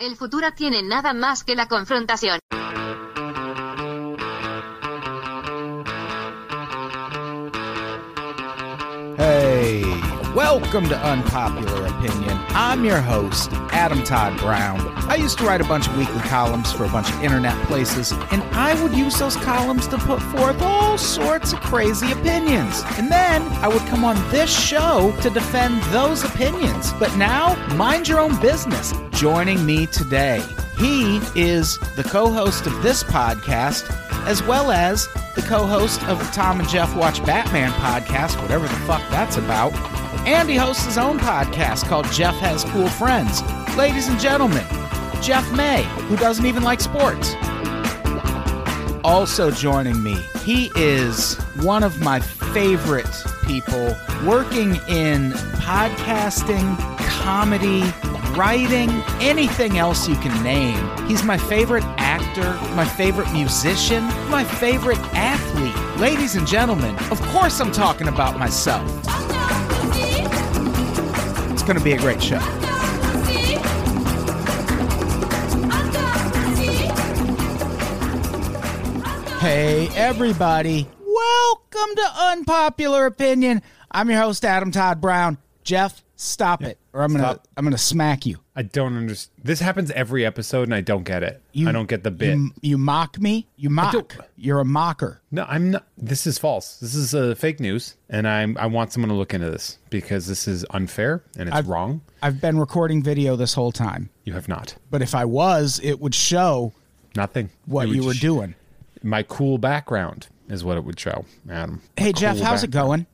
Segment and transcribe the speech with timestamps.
[0.00, 2.40] El futuro tiene nada más que la confrontación.
[10.64, 12.38] Welcome to Unpopular Opinion.
[12.48, 14.80] I'm your host, Adam Todd Brown.
[15.10, 18.12] I used to write a bunch of weekly columns for a bunch of internet places,
[18.32, 22.82] and I would use those columns to put forth all sorts of crazy opinions.
[22.96, 26.94] And then I would come on this show to defend those opinions.
[26.94, 28.94] But now, mind your own business.
[29.10, 30.42] Joining me today,
[30.78, 33.84] he is the co host of this podcast,
[34.26, 38.66] as well as the co host of the Tom and Jeff Watch Batman podcast, whatever
[38.66, 39.74] the fuck that's about.
[40.26, 43.42] And he hosts his own podcast called Jeff Has Cool Friends.
[43.76, 44.64] Ladies and gentlemen,
[45.20, 47.34] Jeff May, who doesn't even like sports.
[49.04, 53.06] Also joining me, he is one of my favorite
[53.46, 57.82] people working in podcasting, comedy,
[58.34, 61.06] writing, anything else you can name.
[61.06, 66.00] He's my favorite actor, my favorite musician, my favorite athlete.
[66.00, 68.88] Ladies and gentlemen, of course I'm talking about myself.
[71.66, 72.38] Going to be a great show.
[79.38, 80.86] Hey, everybody.
[81.00, 83.62] Welcome to Unpopular Opinion.
[83.90, 85.38] I'm your host, Adam Todd Brown.
[85.62, 87.48] Jeff, stop it, or I'm gonna Stop.
[87.56, 88.38] I'm gonna smack you.
[88.56, 89.32] I don't understand.
[89.44, 91.42] This happens every episode, and I don't get it.
[91.52, 92.36] You- I don't get the bit.
[92.36, 93.48] You, you mock me.
[93.56, 94.16] You mock.
[94.36, 95.20] You're a mocker.
[95.30, 95.86] no, I'm not.
[95.98, 96.76] This is false.
[96.78, 98.56] This is uh, fake news, and I'm.
[98.58, 102.00] I want someone to look into this because this is unfair and it's I've- wrong.
[102.22, 104.76] I've been recording video this whole time, You have not.
[104.90, 106.72] but if I was, it would show
[107.16, 107.50] Nothing.
[107.66, 108.54] what you were doing.
[109.02, 111.82] My cool background is what it would show, Adam.
[111.98, 113.06] Hey My Jeff, cool how's it going?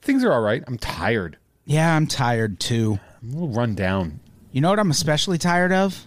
[0.00, 0.62] Things are all right.
[0.68, 1.38] I'm tired.
[1.64, 2.98] Yeah, I'm tired too.
[3.22, 4.20] I'm a little run down.
[4.50, 6.06] You know what I'm especially tired of?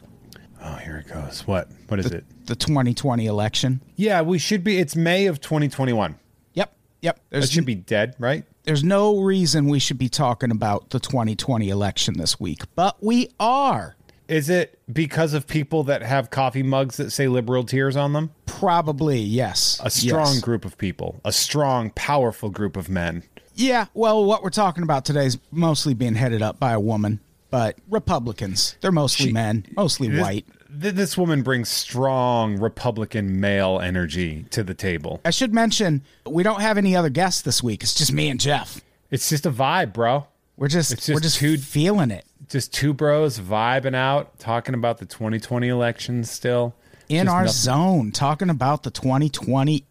[0.62, 1.46] Oh, here it goes.
[1.48, 1.70] What?
[1.88, 2.26] What is it?
[2.46, 3.82] The 2020 election.
[3.96, 4.78] Yeah, we should be.
[4.80, 6.16] It's May of 2021.
[6.54, 7.20] Yep, yep.
[7.30, 8.44] There's should be dead, right?
[8.64, 13.30] there's no reason we should be talking about the 2020 election this week, but we
[13.40, 13.96] are.
[14.28, 18.32] Is it because of people that have coffee mugs that say liberal tears on them?
[18.48, 19.80] Probably, yes.
[19.84, 20.40] A strong Yes.
[20.42, 23.22] group of people, a strong, powerful group of men.
[23.56, 27.22] Yeah, well, what we're talking about today is mostly being headed up by a woman,
[27.50, 30.46] but Republicans, they're mostly men, mostly This, white.
[30.70, 35.22] this woman brings strong Republican male energy to the table.
[35.24, 37.82] I should mention we don't have any other guests this week.
[37.82, 38.82] It's just me and Jeff.
[39.10, 40.28] It's just a vibe, bro.
[40.58, 44.98] We're just, just we're just two- feeling it Just two bros vibing out, talking about
[44.98, 46.74] the 2020 election still.
[47.10, 49.86] In Just our nothing- zone, talking about the 2020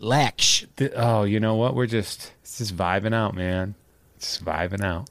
[0.00, 0.68] election.
[0.76, 1.74] Th- Oh, you know what?
[1.74, 3.74] We're just it's just vibing out, man.
[4.18, 5.10] Just vibing out.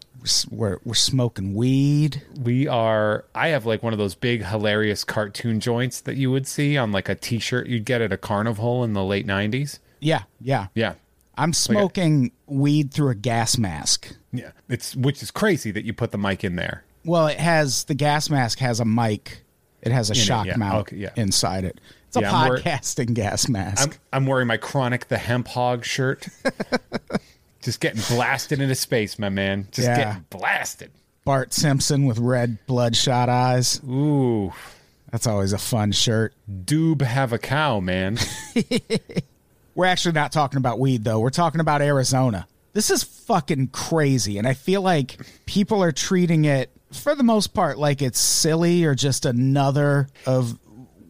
[0.49, 2.23] We're, we're, smoking weed.
[2.41, 3.25] We are.
[3.35, 6.91] I have like one of those big, hilarious cartoon joints that you would see on
[6.91, 9.77] like a T-shirt you'd get at a carnival in the late '90s.
[9.99, 10.67] Yeah, yeah.
[10.73, 10.95] Yeah,
[11.37, 14.15] I'm smoking weed through a gas mask.
[14.33, 14.49] yeah.
[14.67, 16.83] It's which is crazy that you put the mic in there.
[17.03, 19.43] Well, it has the gas mask has a mic.
[19.85, 20.57] It has a it, shock yeah.
[20.57, 21.11] mount Okay, yeah.
[21.15, 21.79] inside it.
[22.07, 23.99] It's a Yeah, I'm podcasting gas mask.
[24.11, 26.27] I'm I'm wearing my chronic the hemp hog shirt.
[27.61, 29.67] Just getting blasted into space, my man.
[29.71, 30.91] Just getting blasted.
[31.23, 33.81] Bart Simpson with red bloodshot eyes.
[33.83, 34.53] Ooh,
[35.11, 36.35] That's always a fun shirt.
[36.47, 38.19] doob have a cow, man.
[39.75, 41.19] We're actually not talking about weed though.
[41.19, 42.47] We're talking about Arizona.
[42.73, 46.69] This is fucking crazy and I feel like people are treating it
[46.99, 50.57] for the most part like it's silly or just another of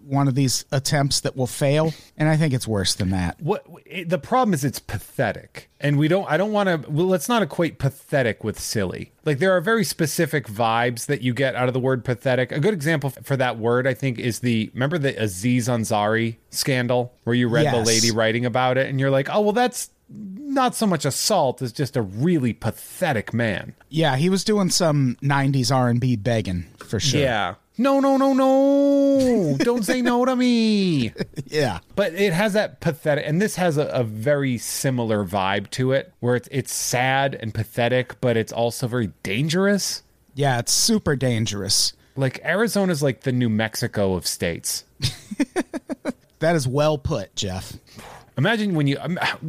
[0.05, 1.93] one of these attempts that will fail.
[2.15, 3.41] And I think it's worse than that.
[3.41, 3.65] what
[4.05, 5.69] the problem is it's pathetic.
[5.79, 9.11] And we don't i don't want to well, let's not equate pathetic with silly.
[9.25, 12.51] Like there are very specific vibes that you get out of the word pathetic.
[12.51, 17.13] A good example for that word i think is the remember the aziz ansari scandal
[17.23, 20.75] where you read the lady writing about it and you're like oh well that's not
[20.75, 25.73] so much assault as just a really pathetic man Yeah, he was doing some 90s
[25.75, 27.19] R&B begging for sure.
[27.21, 31.11] yeah no no no no don't say no to me
[31.47, 31.79] Yeah.
[31.95, 36.13] But it has that pathetic, and this has a, a very similar vibe to it,
[36.21, 40.03] where it's it's sad and pathetic, but it's also very dangerous.
[40.33, 41.93] Yeah, it's super dangerous.
[42.15, 44.85] Like Arizona's like the New Mexico of states.
[46.39, 47.73] That is well put, Jeff.
[48.37, 48.97] Imagine when you,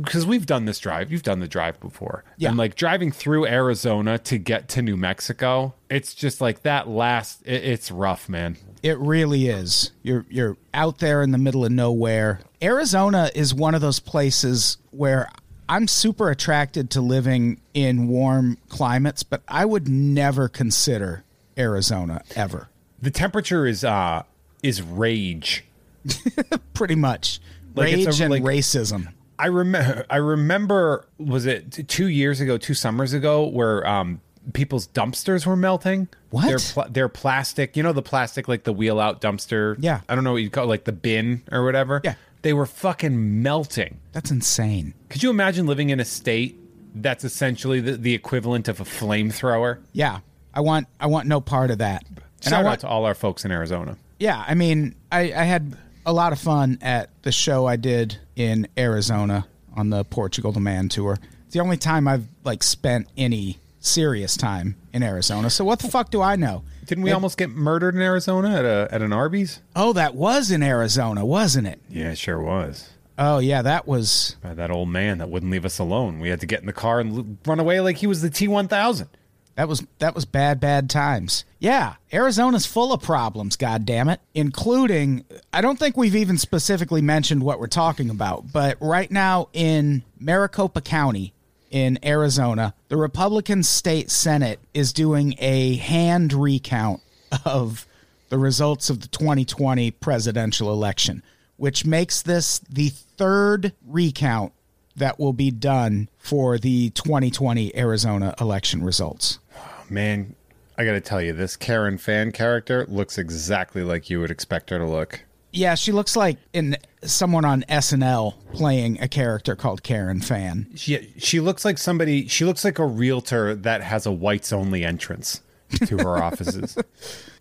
[0.00, 2.50] because we've done this drive, you've done the drive before, Yeah.
[2.50, 7.42] and like driving through Arizona to get to New Mexico, it's just like that last.
[7.44, 8.56] It, it's rough, man.
[8.84, 9.90] It really is.
[10.02, 12.40] You're you're out there in the middle of nowhere.
[12.62, 15.28] Arizona is one of those places where
[15.68, 21.24] I'm super attracted to living in warm climates, but I would never consider
[21.58, 22.68] Arizona ever.
[23.02, 24.22] The temperature is uh
[24.62, 25.64] is rage.
[26.74, 27.40] Pretty much.
[27.76, 29.12] Like, Rage a- and like- racism.
[29.38, 30.06] I remember.
[30.08, 31.06] I remember.
[31.19, 34.23] Was it two years ago, two summers ago, where um,
[34.55, 36.08] people's dumpsters were melting?
[36.31, 36.46] What?
[36.46, 37.76] They're, pl- they're plastic.
[37.76, 39.76] You know the plastic, like the wheel out dumpster.
[39.78, 40.00] Yeah.
[40.08, 42.00] I don't know what you call it, like the bin or whatever.
[42.02, 42.14] Yeah.
[42.43, 44.00] They were fucking melting.
[44.12, 44.94] That's insane.
[45.11, 46.58] Could you imagine living in a state
[46.94, 49.81] that's essentially the, the equivalent of a flamethrower?
[49.93, 50.20] Yeah.
[50.55, 52.05] I want I want no part of that.
[52.08, 53.99] And I Shout want out to all our folks in Arizona.
[54.19, 55.76] Yeah, I mean, I, I had
[56.06, 60.61] a lot of fun at the show I did in Arizona on the Portugal the
[60.61, 61.19] Man tour.
[61.44, 65.50] It's the only time I've like spent any serious time in Arizona.
[65.50, 66.62] So what the fuck do I know?
[66.87, 69.61] Didn't we almost get murdered in Arizona at a at an Arby's?
[69.75, 71.81] Oh, that was in Arizona, wasn't it?
[71.91, 72.91] Yeah, it sure was.
[73.19, 76.20] Oh yeah, that was By that old man that wouldn't leave us alone.
[76.20, 78.31] We had to get in the car and l- run away like he was the
[78.31, 79.08] T one thousand.
[79.56, 81.47] That was that was bad bad times.
[81.58, 87.00] Yeah, Arizona's full of problems, god damn it, including I don't think we've even specifically
[87.00, 91.32] mentioned what we're talking about, but right now in Maricopa County
[91.70, 97.00] in Arizona, the Republican state Senate is doing a hand recount
[97.47, 97.87] of
[98.29, 101.23] the results of the 2020 presidential election,
[101.56, 104.53] which makes this the third recount
[104.97, 109.38] that will be done for the 2020 Arizona election results.
[109.88, 110.34] Man,
[110.78, 114.70] I got to tell you, this Karen Fann character looks exactly like you would expect
[114.70, 115.22] her to look.
[115.52, 120.66] Yeah, she looks like in someone on SNL playing a character called Karen Fann.
[120.74, 122.28] She she looks like somebody.
[122.28, 125.40] She looks like a realtor that has a whites only entrance
[125.86, 126.76] to her offices.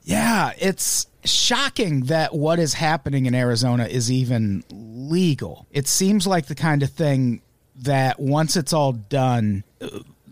[0.04, 5.68] Yeah, it's shocking that what is happening in Arizona is even legal.
[5.72, 7.42] It seems like the kind of thing
[7.78, 9.64] that once it's all done,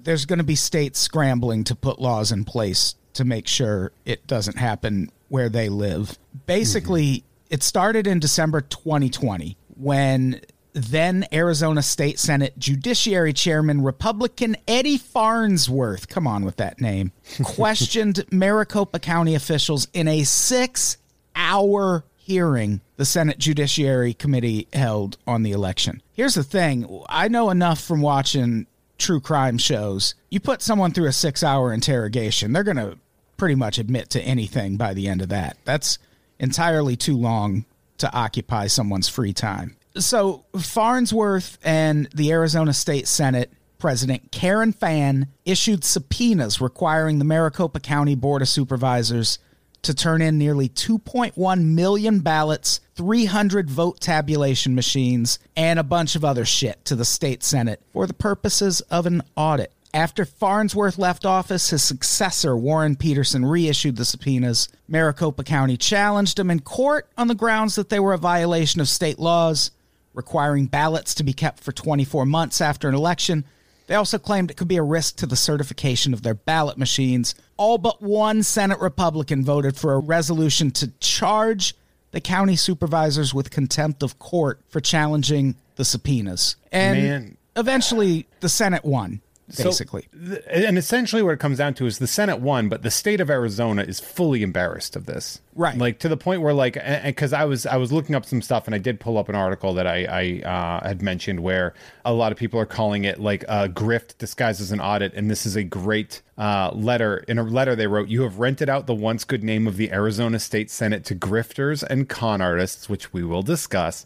[0.04, 4.26] there's going to be states scrambling to put laws in place to make sure it
[4.28, 6.18] doesn't happen where they live.
[6.46, 7.54] Basically, mm-hmm.
[7.54, 10.42] it started in December 2020 when
[10.74, 17.12] then Arizona State Senate Judiciary Chairman Republican Eddie Farnsworth, come on with that name,
[17.44, 20.98] questioned Maricopa County officials in a six
[21.36, 26.02] hour hearing the Senate Judiciary Committee held on the election.
[26.14, 28.66] Here's the thing I know enough from watching
[29.04, 30.16] true crime shows.
[30.30, 32.98] You put someone through a six hour interrogation, they're going to
[33.38, 35.58] pretty much admit to anything by the end of that.
[35.66, 36.00] That's
[36.40, 37.66] entirely too long
[37.98, 39.76] to occupy someone's free time.
[39.98, 47.82] So, Farnsworth and the Arizona State Senate President Karen Fann issued subpoenas requiring the Maricopa
[47.82, 49.40] County Board of Supervisors
[49.84, 56.26] to turn in nearly 2.1 million ballots, 300 vote tabulation machines, and a bunch of
[56.26, 59.72] other shit to the state Senate for the purposes of an audit.
[59.94, 64.68] After Farnsworth left office, his successor, Warren Peterson, reissued the subpoenas.
[64.88, 68.88] Maricopa County challenged him in court on the grounds that they were a violation of
[68.88, 69.70] state laws,
[70.16, 73.46] requiring ballots to be kept for 24 months after an election.
[73.88, 77.36] They also claimed it could be a risk to the certification of their ballot machines.
[77.58, 81.76] All but one Senate Republican voted for a resolution to charge
[82.12, 86.56] the county supervisors with contempt of court for challenging the subpoenas.
[86.72, 87.38] And Man.
[87.56, 89.22] eventually the Senate won,
[89.58, 90.08] basically.
[90.14, 93.20] th- and essentially, what it comes down to is the Senate won, but the state
[93.20, 95.78] of Arizona is fully embarrassed of this, Right.
[95.78, 96.74] Like to the point where, like,
[97.06, 99.36] because I was I was looking up some stuff, and I did pull up an
[99.36, 100.06] article that I
[100.44, 101.74] I uh, had mentioned where
[102.06, 105.30] a lot of people are calling it like a grift disguised as an audit, and
[105.30, 107.18] this is a great uh, letter.
[107.28, 109.92] In a letter they wrote, "You have rented out the once good name of the
[109.92, 114.06] Arizona State Senate to grifters and con artists, which we will discuss."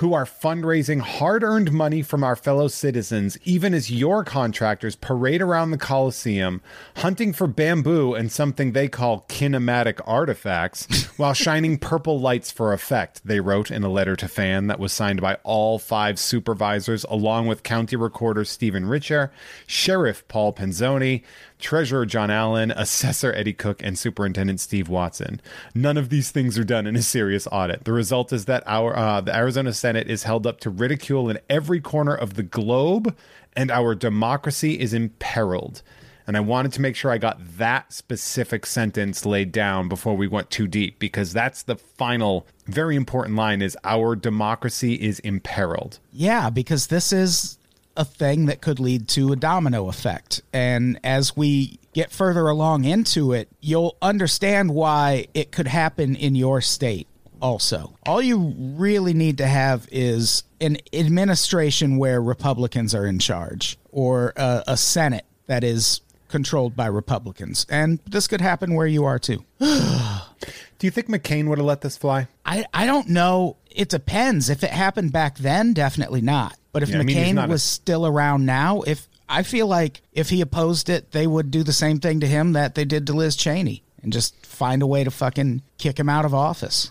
[0.00, 5.42] who are fundraising hard earned money from our fellow citizens, even as your contractors parade
[5.42, 6.62] around the Coliseum,
[6.96, 10.49] hunting for bamboo and something they call kinematic artifacts,
[11.16, 14.92] while shining purple lights for effect, they wrote in a letter to Fann that was
[14.92, 19.30] signed by all five supervisors, along with County Recorder Stephen Richer,
[19.66, 21.22] Sheriff Paul Penzone,
[21.58, 25.40] Treasurer John Allen, Assessor Eddie Cook, and Superintendent Steve Watson.
[25.74, 27.84] None of these things are done in a serious audit.
[27.84, 31.38] The result is that our uh, the Arizona Senate is held up to ridicule in
[31.48, 33.16] every corner of the globe,
[33.54, 35.82] and our democracy is imperiled.
[36.30, 40.28] And I wanted to make sure I got that specific sentence laid down before we
[40.28, 45.98] went too deep, because that's the final, very important line: is our democracy is imperiled.
[46.12, 47.58] Yeah, because this is
[47.96, 50.42] a thing that could lead to a domino effect.
[50.52, 56.36] And as we get further along into it, you'll understand why it could happen in
[56.36, 57.08] your state
[57.42, 57.96] also.
[58.06, 64.32] All you really need to have is an administration where Republicans are in charge or
[64.36, 67.66] a, a Senate that is controlled by Republicans.
[67.68, 69.44] And this could happen where you are too.
[69.58, 72.28] Do you think McCain would have let this fly?
[72.46, 73.56] I, I don't know.
[73.70, 74.48] It depends.
[74.48, 76.56] If it happened back then, definitely not.
[76.72, 80.00] But if Yeah, I mean, McCain a- was still around now, if I feel like
[80.12, 83.06] if he opposed it, they would do the same thing to him that they did
[83.08, 86.90] to Liz Cheney and just find a way to fucking kick him out of office.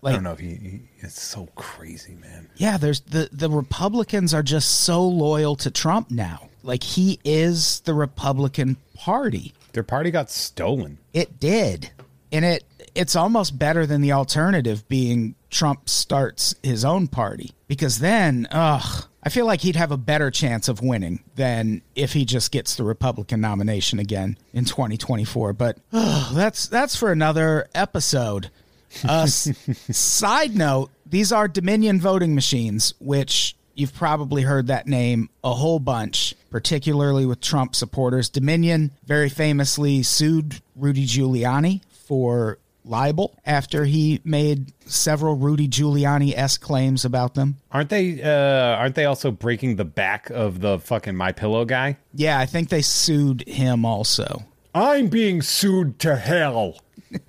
[0.00, 2.48] Like, I don't know if he, he it's so crazy, man.
[2.56, 6.48] Yeah, there's the the Republicans are just so loyal to Trump now.
[6.64, 9.52] Like he is the Republican Party.
[9.72, 10.98] Their party got stolen.
[11.12, 11.90] It did.
[12.32, 17.98] And it it's almost better than the alternative being Trump starts his own party because
[17.98, 22.26] then ugh I feel like he'd have a better chance of winning than if he
[22.26, 25.54] just gets the Republican nomination again in 2024.
[25.54, 28.50] But ugh, that's that's for another episode.
[29.02, 35.54] Uh, side note: These are Dominion voting machines, which you've probably heard that name a
[35.54, 38.28] whole bunch, particularly with Trump supporters.
[38.28, 46.56] Dominion very famously sued Rudy Giuliani for libel after he made several Rudy Giuliani s
[46.56, 47.56] claims about them.
[47.72, 51.96] Aren't they uh aren't they also breaking the back of the fucking my pillow guy?
[52.14, 54.44] Yeah, I think they sued him also.
[54.72, 56.78] I'm being sued to hell.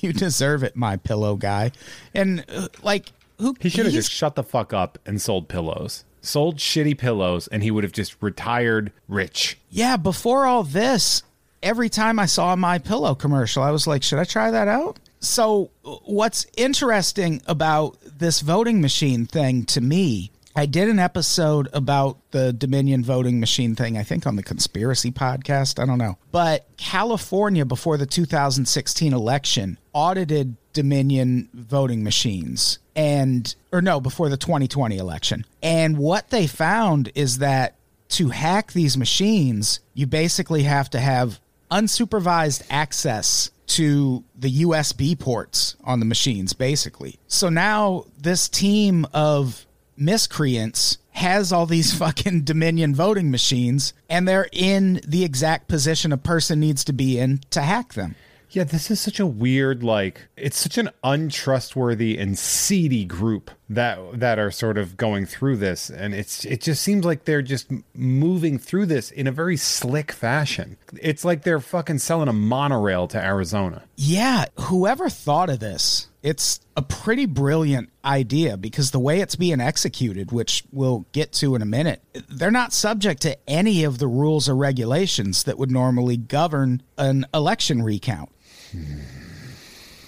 [0.00, 1.72] You deserve it, my pillow guy.
[2.14, 6.04] And uh, like who He should have just shut the fuck up and sold pillows.
[6.28, 9.58] Sold shitty pillows and he would have just retired rich.
[9.70, 11.22] Yeah, before all this,
[11.62, 14.98] every time I saw My Pillow commercial, I was like, should I try that out?
[15.20, 15.70] So,
[16.04, 22.52] what's interesting about this voting machine thing to me, I did an episode about the
[22.52, 25.82] Dominion voting machine thing, I think on the Conspiracy podcast.
[25.82, 26.18] I don't know.
[26.30, 34.36] But California, before the 2016 election, audited Dominion voting machines and, or no, before the
[34.36, 35.44] 2020 election.
[35.60, 37.74] And what they found is that
[38.10, 45.74] to hack these machines, you basically have to have unsupervised access to the USB ports
[45.82, 47.18] on the machines, basically.
[47.26, 49.66] So now this team of
[49.96, 56.16] miscreants has all these fucking Dominion voting machines, and they're in the exact position a
[56.16, 58.14] person needs to be in to hack them.
[58.50, 63.98] Yeah, this is such a weird like it's such an untrustworthy and seedy group that
[64.18, 67.70] that are sort of going through this and it's it just seems like they're just
[67.94, 70.76] moving through this in a very slick fashion.
[71.00, 73.82] It's like they're fucking selling a monorail to Arizona.
[73.96, 79.60] Yeah, whoever thought of this, it's a pretty brilliant idea because the way it's being
[79.60, 84.08] executed, which we'll get to in a minute, they're not subject to any of the
[84.08, 88.30] rules or regulations that would normally govern an election recount.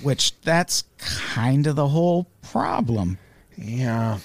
[0.03, 3.19] Which that's kind of the whole problem.
[3.57, 4.19] Yeah.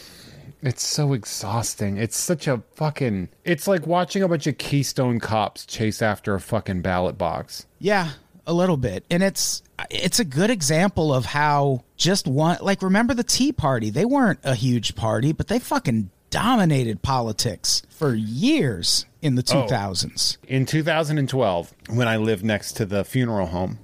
[0.62, 1.98] It's so exhausting.
[1.98, 6.40] It's such a fucking it's like watching a bunch of Keystone cops chase after a
[6.40, 7.68] fucking ballot box.
[7.78, 8.12] Yeah,
[8.48, 9.06] a little bit.
[9.12, 9.62] And it's
[9.92, 13.92] it's a good example of how just one like remember the Tea Party?
[13.92, 20.38] They weren't a huge party, but they fucking dominated politics for years in the 2000s.
[20.48, 23.80] In 2012, when I lived next to the funeral home,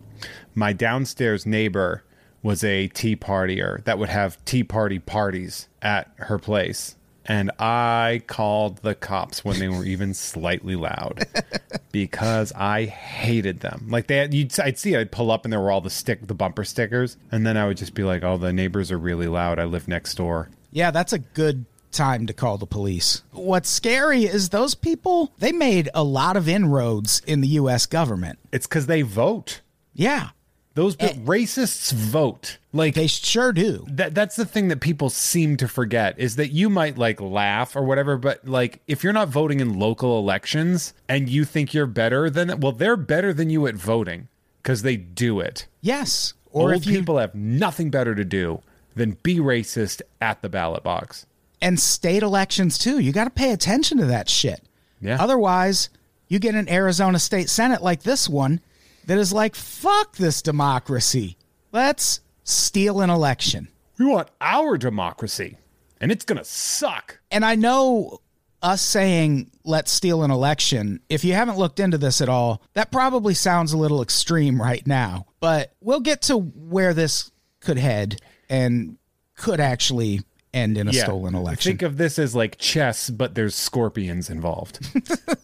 [0.55, 2.03] my downstairs neighbor
[2.43, 6.95] was a tea partier that would have tea party parties at her place.
[7.25, 11.23] And I called the cops when they were even slightly loud
[11.91, 13.87] because I hated them.
[13.89, 16.25] Like they, had, you'd, I'd see, I'd pull up and there were all the stick,
[16.25, 19.27] the bumper stickers, and then I would just be like, "Oh, the neighbors are really
[19.27, 19.59] loud.
[19.59, 23.21] I live next door." Yeah, that's a good time to call the police.
[23.31, 28.39] What's scary is those people, they made a lot of inroads in the US government.
[28.51, 29.61] It's because they vote.
[29.93, 30.29] Yeah,
[30.73, 32.57] Those eh, racists vote.
[32.71, 33.85] Like they sure do.
[33.89, 37.75] that that's the thing that people seem to forget is that you might like laugh
[37.75, 41.85] or whatever but like if you're not voting in local elections and you think you're
[41.85, 44.29] better than well they're better than you at voting
[44.61, 46.33] because they do it Yes.
[46.51, 48.61] Or old you people have nothing better to do
[48.95, 51.25] than be racist at the ballot box
[51.61, 52.99] and state elections too.
[52.99, 54.61] You got to pay attention to that shit.
[54.99, 55.17] Yeah.
[55.21, 55.89] Otherwise,
[56.27, 58.61] you get an Arizona State Senate like this one
[59.05, 61.37] that is like, fuck this democracy.
[61.71, 63.67] Let's steal an election.
[63.97, 65.57] we want our democracy
[65.99, 68.19] and it's gonna suck And I know
[68.63, 72.91] us saying let's steal an election, if you haven't looked into this at all, that
[72.91, 75.25] probably sounds a little extreme right now.
[75.39, 78.97] But we'll get to where this could head and
[79.35, 80.21] could actually
[80.53, 81.71] end in a stolen election.
[81.71, 84.85] think of this as like chess but there's scorpions involved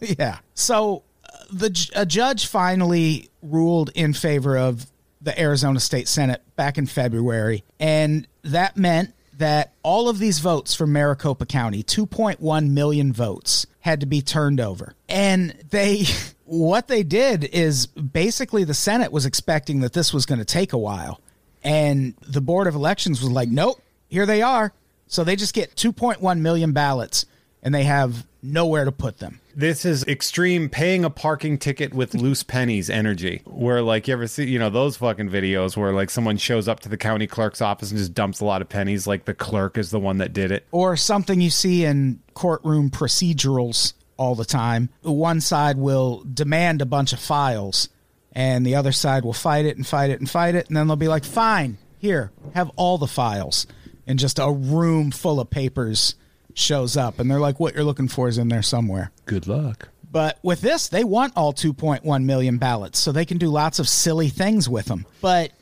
[0.00, 0.38] yeah.
[0.52, 1.04] So
[1.48, 4.86] the a judge finally ruled in favor of
[5.20, 10.74] the Arizona State Senate back in February, and that meant that all of these votes
[10.74, 14.94] from Maricopa County, 2.1 million votes, had to be turned over.
[15.08, 16.04] And they
[16.44, 20.72] what they did is basically the Senate was expecting that this was going to take
[20.72, 21.20] a while.
[21.62, 24.72] And the Board of Elections was like, nope, here they are.
[25.06, 27.26] So they just get 2.1 million ballots
[27.62, 29.40] and they have nowhere to put them.
[29.58, 33.42] This is extreme paying a parking ticket with loose pennies energy.
[33.44, 36.78] Where like you ever see, you know, those fucking videos where like someone shows up
[36.80, 39.76] to the county clerk's office and just dumps a lot of pennies, like the clerk
[39.76, 40.64] is the one that did it.
[40.70, 44.90] Or something you see in courtroom procedurals all the time.
[45.02, 47.88] One side will demand a bunch of files
[48.30, 50.68] and the other side will fight it and fight it and fight it.
[50.68, 53.66] And then they'll be like, fine, here, have all the files.
[54.06, 56.14] And just a room full of papers
[56.58, 57.18] shows up.
[57.18, 59.10] And they're like, what you're looking for is in there somewhere.
[59.26, 59.88] Good luck.
[60.10, 63.88] But with this, they want all 2.1 million ballots so they can do lots of
[63.88, 65.06] silly things with them.
[65.20, 65.52] But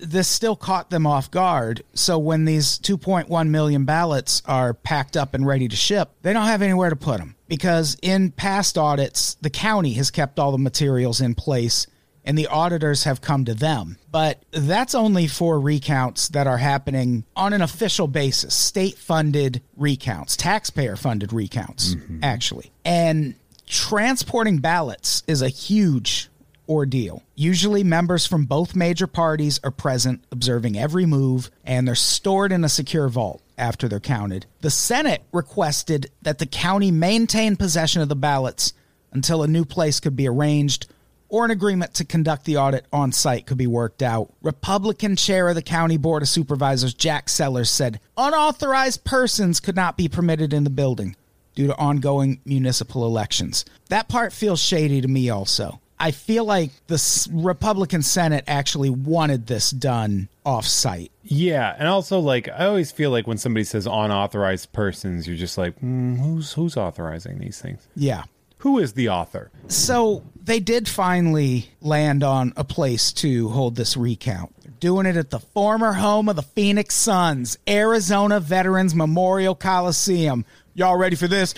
[0.00, 1.82] this still caught them off guard.
[1.94, 6.46] So when these 2.1 million ballots are packed up and ready to ship, they don't
[6.46, 10.58] have anywhere to put them because in past audits, the county has kept all the
[10.58, 11.86] materials in place
[12.26, 13.96] and the auditors have come to them.
[14.10, 20.36] But that's only for recounts that are happening on an official basis, state funded recounts,
[20.36, 22.22] taxpayer funded recounts, mm-hmm.
[22.22, 22.72] actually.
[22.84, 26.28] And transporting ballots is a huge
[26.68, 27.22] ordeal.
[27.36, 32.64] Usually, members from both major parties are present, observing every move, and they're stored in
[32.64, 34.46] a secure vault after they're counted.
[34.62, 38.72] The Senate requested that the county maintain possession of the ballots
[39.12, 40.86] until a new place could be arranged
[41.28, 44.32] or an agreement to conduct the audit on site could be worked out.
[44.42, 49.96] Republican chair of the county board of supervisors, Jack Sellers, said unauthorized persons could not
[49.96, 51.16] be permitted in the building
[51.54, 53.64] due to ongoing municipal elections.
[53.88, 55.80] That part feels shady to me also.
[55.98, 61.10] I feel like the Republican Senate actually wanted this done off site.
[61.22, 65.56] Yeah, and also like I always feel like when somebody says unauthorized persons, you're just
[65.56, 67.88] like, mm, who's who's authorizing these things?
[67.96, 68.24] Yeah.
[68.58, 69.50] Who is the author?
[69.68, 74.54] So they did finally land on a place to hold this recount.
[74.62, 80.44] They're doing it at the former home of the Phoenix Suns, Arizona Veterans Memorial Coliseum.
[80.74, 81.54] Y'all ready for this?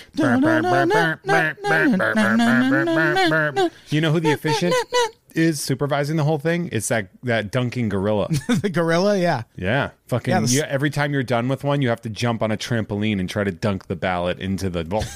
[3.89, 4.73] You know who the officiant
[5.35, 6.69] is supervising the whole thing?
[6.71, 8.27] It's that that dunking gorilla.
[8.47, 9.43] the gorilla, yeah.
[9.55, 10.31] Yeah, fucking.
[10.31, 12.57] Yeah, the you, every time you're done with one, you have to jump on a
[12.57, 15.07] trampoline and try to dunk the ballot into the vault.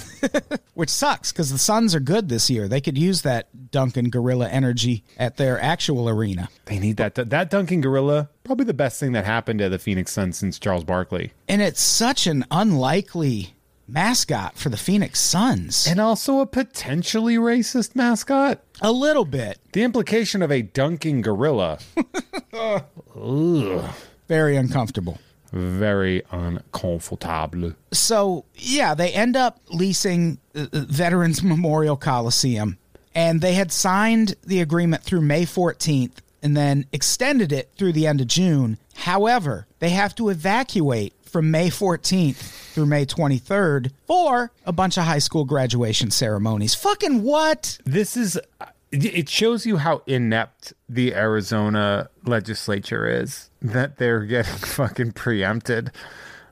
[0.73, 2.67] Which sucks because the Suns are good this year.
[2.67, 6.49] They could use that Duncan gorilla energy at their actual arena.
[6.65, 8.30] they need that that dunking gorilla.
[8.43, 11.32] Probably the best thing that happened to the Phoenix Suns since Charles Barkley.
[11.47, 13.56] And it's such an unlikely
[13.88, 15.88] mascot for the Phoenix Suns.
[15.88, 18.62] And also a potentially racist mascot.
[18.84, 19.58] A little bit.
[19.72, 21.80] The implication of a dunking gorilla.
[22.54, 23.89] Ugh.
[24.28, 25.17] Very uncomfortable.
[25.52, 27.76] Very uncomfortable.
[27.91, 32.78] So, yeah, they end up leasing uh, uh, Veterans Memorial Coliseum,
[33.15, 38.06] and they had signed the agreement through May 14th and then extended it through the
[38.06, 38.78] end of June.
[38.96, 42.36] However, they have to evacuate from May 14th
[42.74, 46.76] through May 23rd for a bunch of high school graduation ceremonies.
[46.76, 47.80] Fucking what?
[47.84, 48.39] This is.
[48.62, 55.91] Uh, it shows you how inept the Arizona legislature is that they're getting fucking preempted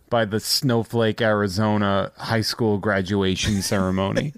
[0.10, 4.34] by the Snowflake, Arizona high school graduation ceremony.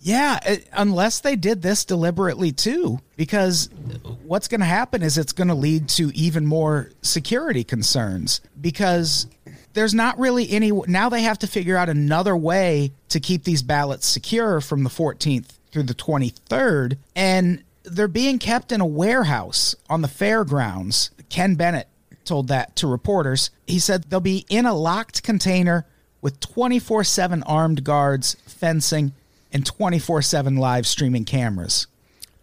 [0.00, 3.70] Yeah, it- unless they did this deliberately too, because
[4.24, 9.26] what's going to happen is it's going to lead to even more security concerns because
[9.72, 10.72] there's not really any.
[10.72, 14.90] Now they have to figure out another way to keep these ballots secure from the
[14.90, 21.10] 14th through the 23rd, and they're being kept in a warehouse on the fairgrounds.
[21.28, 21.88] Ken Bennett
[22.24, 23.50] told that to reporters.
[23.66, 25.86] He said they'll be in a locked container
[26.20, 29.12] with 24 7 armed guards, fencing,
[29.52, 31.86] and 24 7 live streaming cameras.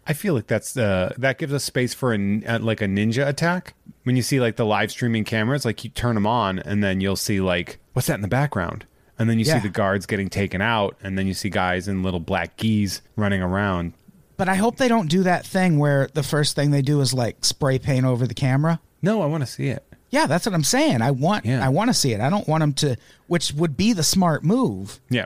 [0.10, 3.28] I feel like that's uh, that gives us space for a, uh, like a ninja
[3.28, 3.74] attack.
[4.04, 7.02] When you see like the live streaming cameras, like you turn them on, and then
[7.02, 8.86] you'll see like what's that in the background,
[9.20, 9.56] and then you Yeah.
[9.60, 13.02] see the guards getting taken out, and then you see guys in little black geese
[13.18, 13.94] running around.
[14.38, 17.14] But I hope they don't do that thing where the first thing they do is
[17.14, 18.80] like spray paint over the camera.
[19.02, 19.84] No, I want to see it.
[20.10, 21.02] Yeah, that's what I'm saying.
[21.02, 21.66] I want Yeah.
[21.66, 22.22] I want to see it.
[22.22, 22.96] I don't want them to
[23.28, 25.26] which would be the smart move, Yeah,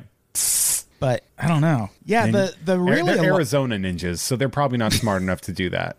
[1.02, 1.90] but I don't know.
[2.06, 5.70] Yeah, the the really they're Arizona ninjas, so they're probably not smart enough to do
[5.72, 5.98] that.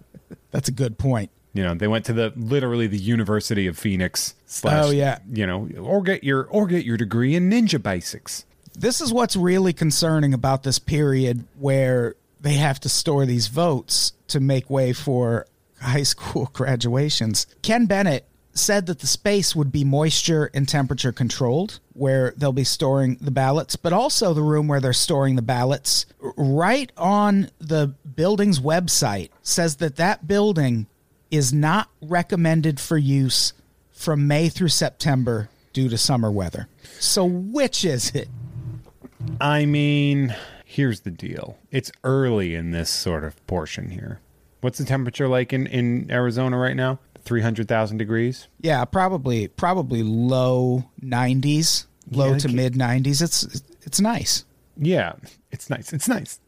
[0.51, 1.31] That's a good point.
[1.53, 4.35] You know, they went to the literally the University of Phoenix.
[4.47, 5.19] Slash, Oh, yeah.
[5.31, 8.47] you know, or get your or get your degree in ninja basics.
[8.79, 14.15] This is what's really concerning about this period where they have to store these votes
[14.29, 15.47] to make way for
[15.81, 17.47] high school graduations.
[17.61, 22.65] Ken Bennett said that the space would be moisture and temperature controlled, where they'll be
[22.65, 27.95] storing the ballots, but also the room where they're storing the ballots, right on the
[28.15, 30.87] building's website, says that that building
[31.31, 33.53] is not recommended for use
[33.91, 36.69] from May through September due to summer weather.
[36.99, 38.29] So, which is it?
[39.41, 40.35] I mean,
[40.65, 41.59] here's the deal.
[41.71, 44.21] It's early in this sort of portion here.
[44.61, 46.99] What's the temperature like in, in Arizona right now?
[47.25, 48.49] 300,000 degrees?
[48.61, 53.23] Yeah, probably probably low 90s, low Yeah, to mid 90s.
[53.23, 54.45] It's it's nice.
[54.77, 55.13] Yeah,
[55.51, 55.93] it's nice.
[55.93, 56.41] It's nice.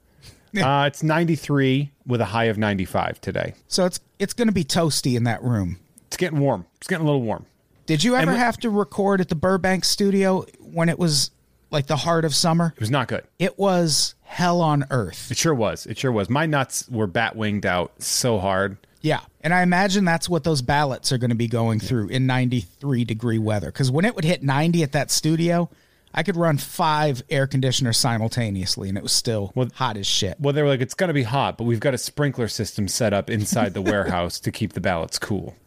[0.57, 3.55] Uh, it's 93 with a high of 95 today.
[3.67, 5.79] So it's it's going to be toasty in that room.
[6.07, 6.67] It's getting warm.
[6.77, 7.47] It's getting a little warm.
[7.87, 11.33] Did you ever wh- have to record at the Burbank studio when it was
[11.71, 12.73] like the heart of summer?
[12.77, 13.25] It was not good.
[13.39, 15.31] It was hell on earth.
[15.31, 15.87] It sure was.
[15.87, 16.31] It sure was.
[16.31, 18.79] My nuts were bat winged out so hard.
[19.05, 19.21] Yeah.
[19.43, 23.05] And I imagine that's what those ballots are going to be going through in 93
[23.05, 23.67] degree weather.
[23.67, 25.69] Because when it would hit 90 at that studio,
[26.15, 30.41] I could run five air conditioners simultaneously and it was still hot as shit.
[30.41, 32.89] Well, they were like, it's going to be hot, but we've got a sprinkler system
[32.89, 35.55] set up inside the warehouse to keep the ballots cool.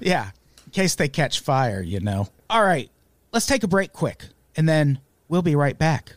[0.00, 0.30] Yeah.
[0.66, 2.28] In case they catch fire, you know.
[2.50, 2.90] All right.
[3.32, 4.24] Let's take a break quick
[4.56, 6.16] and then we'll be right back.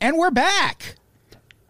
[0.00, 0.96] And we're back.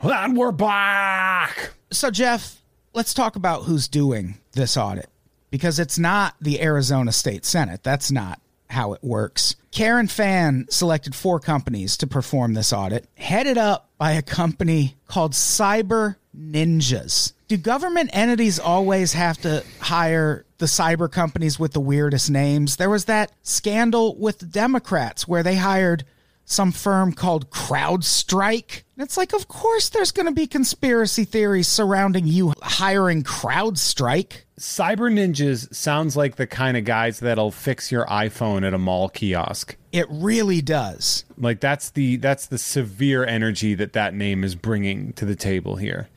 [0.00, 1.70] And we're back.
[1.90, 2.60] So, Jeff,
[2.92, 5.08] let's talk about who's doing this audit
[5.50, 7.82] because it's not the Arizona State Senate.
[7.82, 9.54] That's not how it works.
[9.70, 15.32] Karen Fann selected four companies to perform this audit, headed up by a company called
[15.32, 17.32] Cyber Ninjas.
[17.48, 22.76] Do government entities always have to hire the cyber companies with the weirdest names?
[22.76, 26.04] There was that scandal with the Democrats where they hired
[26.46, 28.84] some firm called CrowdStrike.
[28.96, 34.44] And it's like, of course, there's going to be conspiracy theories surrounding you hiring CrowdStrike.
[34.58, 39.10] Cyber ninjas sounds like the kind of guys that'll fix your iPhone at a mall
[39.10, 39.76] kiosk.
[39.92, 41.24] It really does.
[41.36, 45.76] Like that's the that's the severe energy that that name is bringing to the table
[45.76, 46.08] here.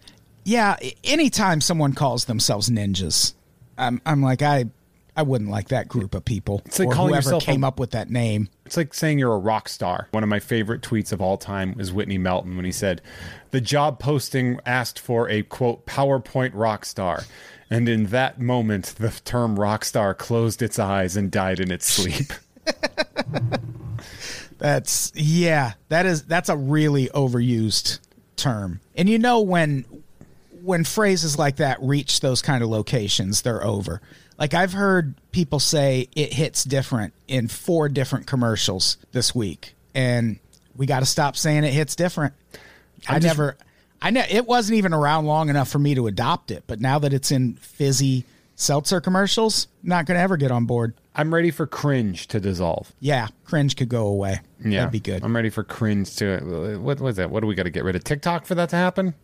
[0.46, 3.34] Yeah, anytime someone calls themselves ninjas,
[3.78, 4.65] I'm, I'm like, I,
[5.15, 7.80] I wouldn't like that group of people It's like calling whoever yourself a- came up
[7.80, 8.50] with that name.
[8.65, 10.08] It's like saying you're a rock star.
[10.12, 13.02] One of my favorite tweets of all time is Whitney Melton when he said,
[13.52, 17.24] "The job posting asked for a quote PowerPoint rock star."
[17.69, 21.86] And in that moment, the term rock star closed its eyes and died in its
[21.86, 22.34] sleep.
[24.60, 28.00] That's yeah, that is that's a really overused
[28.36, 28.82] term.
[28.95, 29.86] And you know when
[30.62, 34.02] when phrases like that reach those kind of locations, they're over.
[34.39, 40.39] Like I've heard people say it hits different in four different commercials this week, and
[40.75, 42.34] we got to stop saying it hits different.
[43.08, 43.58] I just- never,
[44.02, 46.99] I know it wasn't even around long enough for me to adopt it, but now
[46.99, 48.23] that it's in fizzy
[48.56, 50.93] seltzer commercials, not going to ever get on board.
[51.15, 52.93] I'm ready for cringe to dissolve.
[53.02, 54.39] Yeah, cringe could go away.
[54.63, 55.21] Yeah, That'd be good.
[55.23, 56.78] I'm ready for cringe to.
[56.82, 57.30] What was that?
[57.30, 59.15] What do we got to get rid of TikTok for that to happen?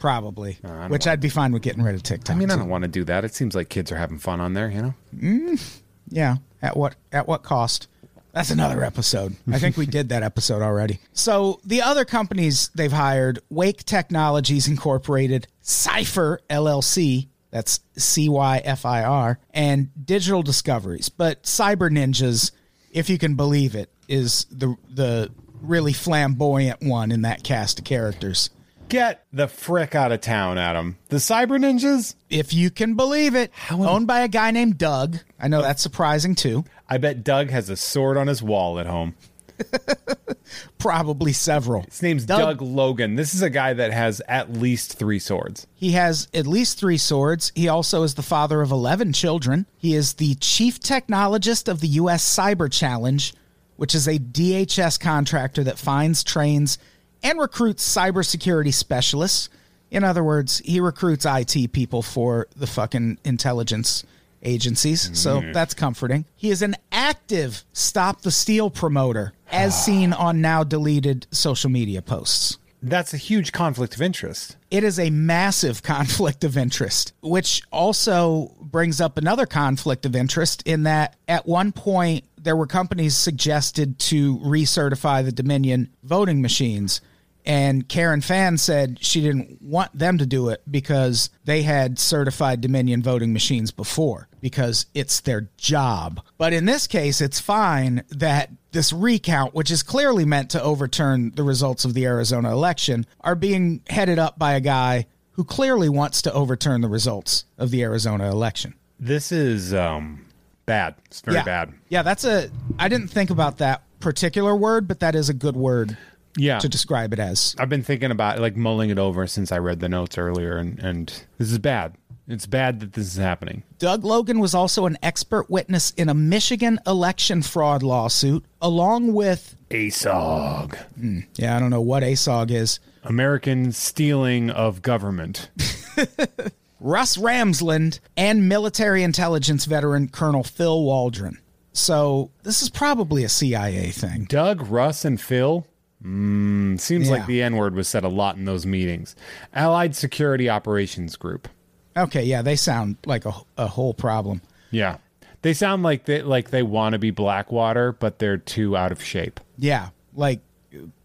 [0.00, 0.58] Probably.
[0.88, 2.34] Which I'd be fine with getting rid of TikTok.
[2.34, 3.24] I mean, I don't want to do that.
[3.24, 4.70] It seems like kids are having fun on there.
[4.70, 4.94] You know.
[5.16, 6.36] Mm, yeah.
[6.62, 7.88] At what at what cost?
[8.32, 9.34] That's another episode.
[9.50, 11.00] I think we did that episode already.
[11.12, 18.84] So the other companies they've hired, Wake Technologies Incorporated, CyFIR LLC, that's C Y F
[18.84, 21.08] I R, and Digital Discoveries.
[21.08, 22.52] But Cyber Ninjas,
[22.92, 27.84] if you can believe it, is the the really flamboyant one in that cast of
[27.84, 28.50] characters.
[28.88, 30.96] Get the frick out of town, Adam.
[31.08, 32.14] The cyber ninjas.
[32.30, 35.18] If you can believe it, owned by a guy named Doug.
[35.38, 36.64] I know that's surprising too.
[36.88, 39.14] I bet Doug has a sword on his wall at home.
[40.78, 41.82] Probably several.
[41.82, 43.16] His name's Doug, Logan.
[43.16, 45.66] This is a guy that has at least three swords.
[45.74, 47.52] He has at least three swords.
[47.54, 49.66] He also is the father of 11 children.
[49.76, 52.24] He is the chief technologist of the U.S.
[52.24, 53.34] Cyber Challenge,
[53.76, 56.78] which is a DHS contractor that finds, trains,
[57.22, 59.48] and recruits cybersecurity specialists.
[59.90, 64.04] In other words, he recruits IT people for the fucking intelligence
[64.42, 65.04] agencies.
[65.04, 65.14] Mm-hmm.
[65.14, 66.24] So that's comforting.
[66.36, 69.76] He is an active Stop the Steal promoter, as ah.
[69.76, 72.58] seen on now deleted social media posts.
[72.80, 74.56] That's a huge conflict of interest.
[74.70, 80.62] It is a massive conflict of interest, which also brings up another conflict of interest
[80.64, 87.00] in that at one point there were companies suggested to recertify the Dominion voting machines.
[87.48, 92.60] And Karen Fann said she didn't want them to do it because they had certified
[92.60, 96.20] Dominion voting machines before, because it's their job.
[96.36, 101.32] But in this case, it's fine that this recount, which is clearly meant to overturn
[101.36, 105.88] the results of the Arizona election, are being headed up by a guy who clearly
[105.88, 108.74] wants to overturn the results of the Arizona election.
[109.00, 110.26] This is um
[110.66, 110.96] bad.
[111.06, 111.44] It's very yeah.
[111.44, 111.72] bad.
[111.88, 112.50] Yeah, that's a.
[112.78, 115.96] I didn't think about that particular word, but that is a good word
[116.38, 116.58] Yeah.
[116.58, 117.54] to describe it as.
[117.58, 120.78] I've been thinking about like mulling it over since I read the notes earlier and
[120.78, 121.94] and this is bad.
[122.30, 123.62] It's bad that this is happening.
[123.78, 129.56] Doug Logan was also an expert witness in a Michigan election fraud lawsuit, along with.
[129.70, 130.76] ASOG.
[130.98, 131.20] Hmm.
[131.36, 132.80] Yeah, I don't know what ASOG is.
[133.02, 135.48] American stealing of government.
[136.80, 141.38] Russ Ramsland and military intelligence veteran Colonel Phil Waldron.
[141.72, 144.26] So this is probably a CIA thing.
[144.28, 145.66] Doug, Russ, and Phil.
[146.04, 147.14] Mm, seems Yeah.
[147.16, 149.16] like the N word was said a lot in those meetings.
[149.52, 151.48] Allied Security Operations Group.
[151.96, 154.40] Okay, yeah, they sound like a, a whole problem.
[154.70, 154.98] Yeah,
[155.42, 159.02] they sound like they like they want to be Blackwater, but they're too out of
[159.02, 159.40] shape.
[159.58, 160.40] Yeah, like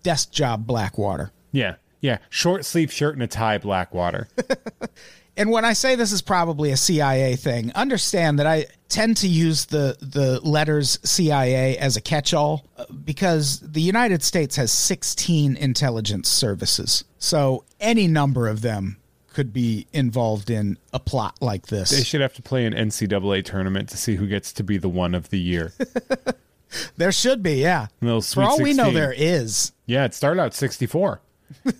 [0.03, 1.32] desk job Blackwater.
[1.51, 4.27] Yeah, yeah, short sleeve shirt and a tie, Blackwater.
[5.36, 9.27] And when I say this is probably a CIA thing, understand that I tend to
[9.27, 15.56] use the the letters CIA as a catch-all uh, because the United States has 16
[15.58, 17.03] intelligence services.
[17.17, 18.97] So any number of them
[19.34, 21.89] could be involved in a plot like this.
[21.89, 24.89] they should have to play an NCAA tournament to see who gets to be the
[24.89, 25.73] one of the year.
[26.97, 27.88] There should be, yeah.
[28.01, 29.73] For all we know there is.
[29.86, 31.21] Yeah, it started out 64.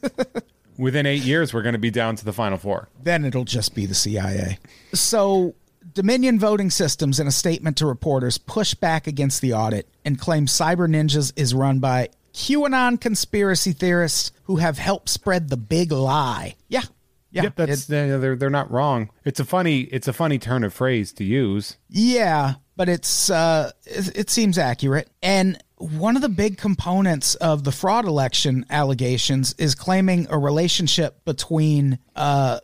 [0.78, 2.90] Within eight years, we're going to be down to the final four.
[3.02, 4.60] then it'll just be the CIA.
[4.94, 5.56] So,
[5.94, 10.46] Dominion Voting Systems, in a statement to reporters, push back against the audit and claim
[10.48, 16.56] Cyber Ninjas is run by QAnon conspiracy theorists who have helped spread the big lie.
[16.68, 16.82] Yeah.
[17.32, 17.44] Yeah.
[17.44, 19.10] Yep, that's they're- they're not wrong.
[19.26, 21.78] It's a funny it's a funny turn of phrase to use.
[21.90, 25.10] yeah, but it's uh it, it seems accurate.
[25.24, 31.24] And one of the big components of the fraud election allegations is claiming a relationship
[31.26, 32.60] between uh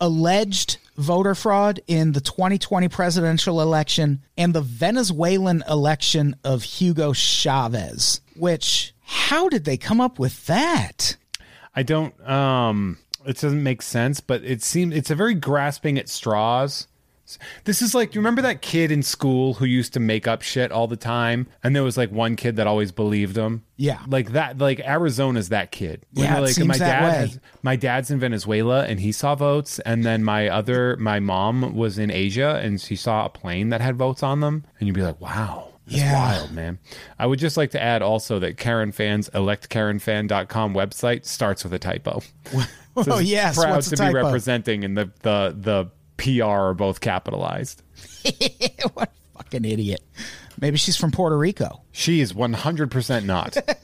[0.00, 8.20] alleged voter fraud in the 2020 presidential election and the Venezuelan election of Hugo Chavez,
[8.36, 11.16] which how did they come up with that?
[11.74, 16.08] I don't um it doesn't make sense, but it seems it's a very grasping at
[16.08, 16.86] straws.
[17.64, 20.72] This is like you remember that kid in school who used to make up shit
[20.72, 23.64] all the time and there was like one kid that always believed him.
[23.76, 23.98] Yeah.
[24.08, 26.04] Like that like Arizona's that kid.
[26.14, 27.18] When Yeah, like seems my that dad way.
[27.18, 31.74] has my dad's in Venezuela and he saw votes and then my other my mom
[31.74, 34.94] was in Asia and she saw a plane that had votes on them and you'd
[34.94, 36.12] be like, "Wow." That's Yeah.
[36.14, 36.78] wild, man.
[37.18, 41.78] I would just like to add also that Karen Fann's electkarenfan.com website starts with a
[41.78, 42.22] typo.
[42.94, 45.90] Oh yes, proud what's to the be representing and the the the
[46.22, 47.82] PR are both capitalized.
[48.94, 50.02] what a fucking idiot.
[50.60, 51.82] Maybe she's from Puerto Rico.
[51.90, 53.56] She is 100% not.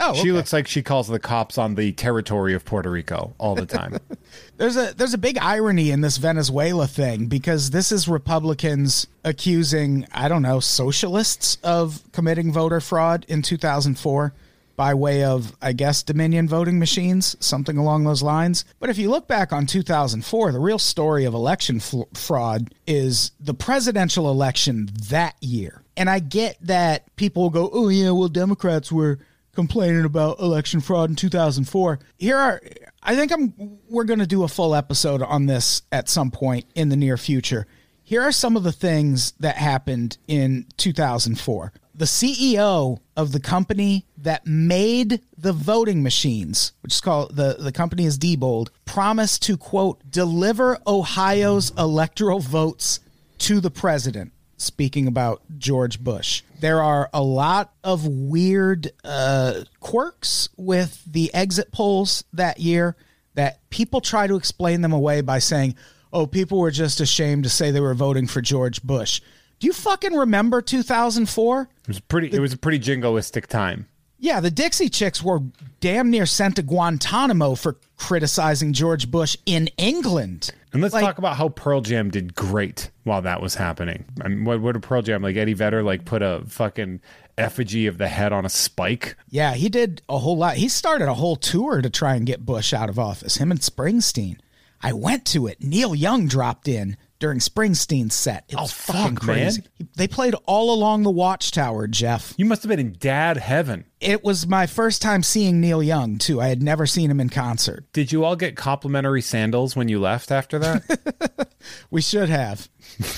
[0.00, 0.30] Oh, She okay.
[0.32, 3.98] looks like she calls the cops on the territory of Puerto Rico all the time.
[4.56, 10.06] There's a there's a big irony in this Venezuela thing because this is Republicans accusing
[10.12, 14.32] I don't know socialists of committing voter fraud in 2004
[14.78, 18.64] by way of I guess Dominion voting machines, something along those lines.
[18.78, 21.80] But if you look back on 2004, the real story of election
[22.14, 25.82] fraud is the presidential election that year.
[25.96, 29.18] And I get that people go, "Oh yeah, well Democrats were
[29.52, 31.98] complaining about election fraud in 2004.
[32.16, 32.62] Here are
[33.02, 36.66] I think I'm we're going to do a full episode on this at some point
[36.76, 37.66] in the near future.
[38.04, 41.72] Here are some of the things that happened in 2004.
[41.98, 47.72] The CEO of the company that made the voting machines, which is called the the
[47.72, 53.00] company is Diebold, promised to quote deliver Ohio's electoral votes
[53.38, 56.42] to the president speaking about George Bush.
[56.60, 62.94] There are a lot of weird uh, quirks with the exit polls that year
[63.34, 65.74] that people try to explain them away by saying,
[66.12, 69.20] oh, people were just ashamed to say they were voting for George Bush.
[69.58, 71.62] Do you fucking remember 2004?
[71.82, 73.86] It was pretty it was a pretty jingoistic time.
[74.20, 75.40] Yeah, the Dixie Chicks were
[75.80, 80.50] damn near sent to Guantanamo for criticizing George Bush in England.
[80.72, 84.04] And let's Like- talk about how Pearl Jam did great while that was happening.
[84.20, 85.36] I mean, what, what did Pearl Jam like?
[85.36, 87.00] Eddie Vedder like put a fucking
[87.38, 89.16] effigy of the head on a spike.
[89.30, 90.56] Yeah, he did a whole lot.
[90.56, 93.60] He started a whole tour to try and get Bush out of office, him and
[93.60, 94.38] Springsteen.
[94.82, 95.62] I went to it.
[95.62, 98.44] Neil Young dropped in during Springsteen's set.
[98.48, 99.62] It was fuck, fucking crazy.
[99.78, 99.88] man.
[99.96, 102.34] They played all along the Watchtower, Jeff.
[102.36, 103.84] You must have been in dad heaven.
[104.00, 106.40] It was my first time seeing Neil Young, too.
[106.40, 107.84] I had never seen him in concert.
[107.92, 111.48] Did you all get complimentary sandals when you left after that?
[111.90, 112.68] We should have.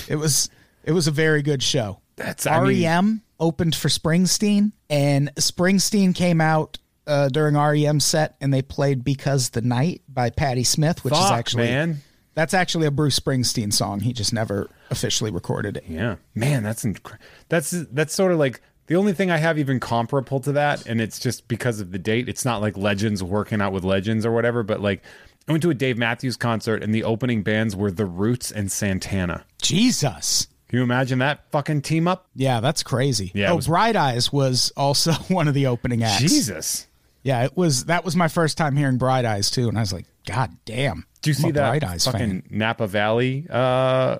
[0.07, 0.49] it was
[0.83, 1.99] it was a very good show.
[2.15, 8.35] That's I mean, REM opened for Springsteen, and Springsteen came out uh, during REM's set,
[8.41, 12.01] and they played "Because the Night" by Patti Smith, which is actually man.
[12.33, 13.99] That's actually a Bruce Springsteen song.
[14.01, 15.83] He just never officially recorded it.
[15.87, 17.17] Yeah, man, that's inc-
[17.49, 20.99] that's that's sort of like the only thing I have even comparable to that, and
[21.01, 22.27] it's just because of the date.
[22.29, 25.01] It's not like Legends working out with Legends or whatever, but like
[25.47, 28.71] I went to a Dave Matthews concert, and the opening bands were The Roots and
[28.71, 29.45] Santana.
[29.61, 30.47] Jesus.
[30.67, 32.27] Can you imagine that fucking team up?
[32.33, 33.31] Yeah, that's crazy.
[33.33, 36.19] Yeah, oh, was- Bright Eyes was also one of the opening acts.
[36.21, 36.87] Jesus.
[37.23, 37.85] Yeah, it was.
[37.85, 41.05] That was my first time hearing Bright Eyes too, and I was like, God damn.
[41.21, 42.43] Do you I'm see that fucking fan.
[42.49, 44.17] Napa Valley uh,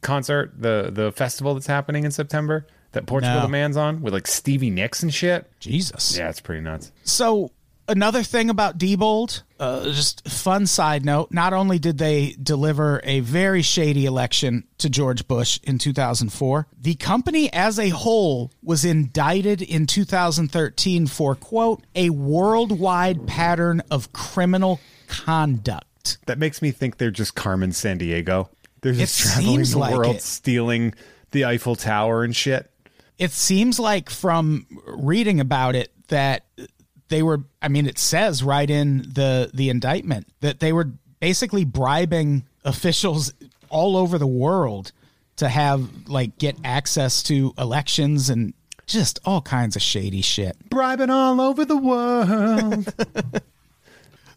[0.00, 3.42] concert, the the festival that's happening in September that Portugal No.
[3.42, 5.50] the Man's on with like Stevie Nicks and shit?
[5.60, 6.16] Jesus.
[6.16, 6.92] Yeah, it's pretty nuts.
[7.04, 7.50] So
[7.88, 11.30] another thing about Diebold, uh, just fun side note.
[11.30, 16.94] Not only did they deliver a very shady election to George Bush in 2004, the
[16.96, 24.80] company as a whole was indicted in 2013 for quote a worldwide pattern of criminal
[25.08, 25.84] conduct.
[26.26, 28.50] That makes me think they're just Carmen San Diego.
[28.80, 30.22] They're just It traveling the like world, it.
[30.22, 30.94] stealing
[31.30, 32.70] the Eiffel Tower and shit.
[33.18, 36.44] It seems like from reading about it that
[37.08, 41.64] they were I mean it says right in the the indictment that they were basically
[41.64, 43.32] bribing officials
[43.68, 44.92] all over the world
[45.36, 48.54] to have like get access to elections and
[48.86, 50.56] just all kinds of shady shit.
[50.68, 52.92] Bribing all over the world.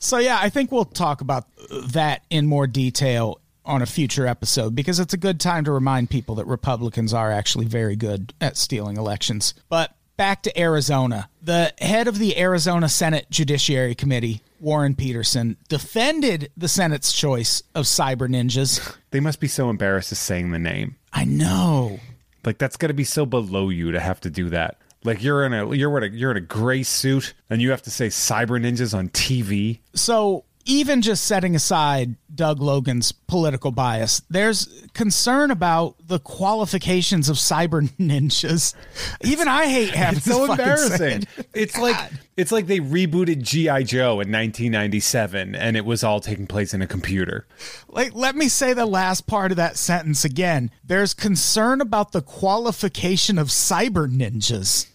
[0.05, 4.75] So yeah, I think we'll talk about that in more detail on a future episode
[4.75, 8.55] because it's a good time to remind people that Republicans are actually very good at
[8.55, 9.55] stealing elections.
[9.67, 11.27] But back to Arizona.
[11.41, 17.85] The head of the Arizona Senate Judiciary Committee, Warren Petersen, defended the Senate's choice of
[17.85, 18.95] cyber ninjas.
[19.09, 20.97] they must be so embarrassed of saying the name.
[21.13, 21.99] I know.
[22.45, 24.77] Like that's got to be so below you to have to do that.
[25.05, 27.83] Like you're in a you're in a you're in a gray suit and you have
[27.83, 29.79] to say cyber ninjas on TV.
[29.93, 37.35] So even just setting aside Doug Logan's political bias, there's concern about the qualifications of
[37.35, 38.73] cyber ninjas.
[39.21, 40.73] Even I hate having It's so to fucking say
[41.13, 41.27] embarrassing.
[41.37, 41.47] it.
[41.53, 41.95] It's like
[42.35, 46.81] it's like they rebooted GI Joe in 1997 and it was all taking place in
[46.81, 47.45] a computer.
[47.87, 50.71] Like, let me say the last part of that sentence again.
[50.83, 54.87] There's concern about the qualification of cyber ninjas.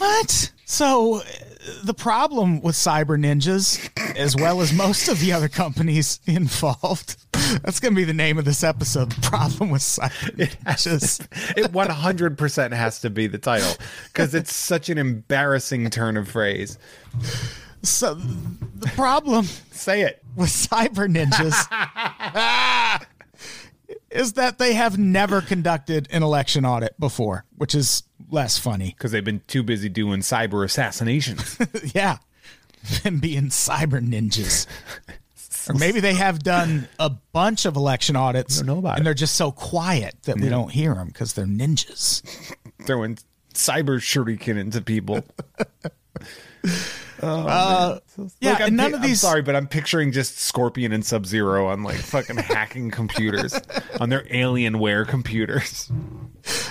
[0.00, 0.50] What?
[0.64, 1.20] So,
[1.84, 3.78] the problem with cyber ninjas,
[4.16, 7.16] as well as most of the other companies involved,
[7.62, 9.12] that's going to be the name of this episode.
[9.12, 11.20] The problem with cyber ninjas.
[11.56, 13.74] It 100% has to be the title
[14.06, 16.78] because it's such an embarrassing turn of phrase.
[17.82, 20.22] So, the problem Say it.
[20.34, 21.66] with cyber ninjas
[24.10, 28.94] is that they have never conducted an election audit before, which is less funny.
[28.96, 31.58] Because they've been too busy doing cyber assassinations.
[31.94, 32.18] yeah,
[33.02, 34.66] than being cyber ninjas.
[35.68, 39.04] Or maybe they have done a bunch of election audits don't know about and it.
[39.04, 42.22] they're just so quiet that we don't hear them because they're ninjas.
[42.86, 43.18] Throwing
[43.54, 45.22] cyber shuriken into people.
[47.22, 47.98] Oh, uh,
[48.40, 49.22] yeah, Like, I'm none pi- of these.
[49.22, 53.52] I'm sorry, but I'm picturing just Scorpion and Sub Zero on like fucking hacking computers
[54.00, 55.90] on their Alienware computers.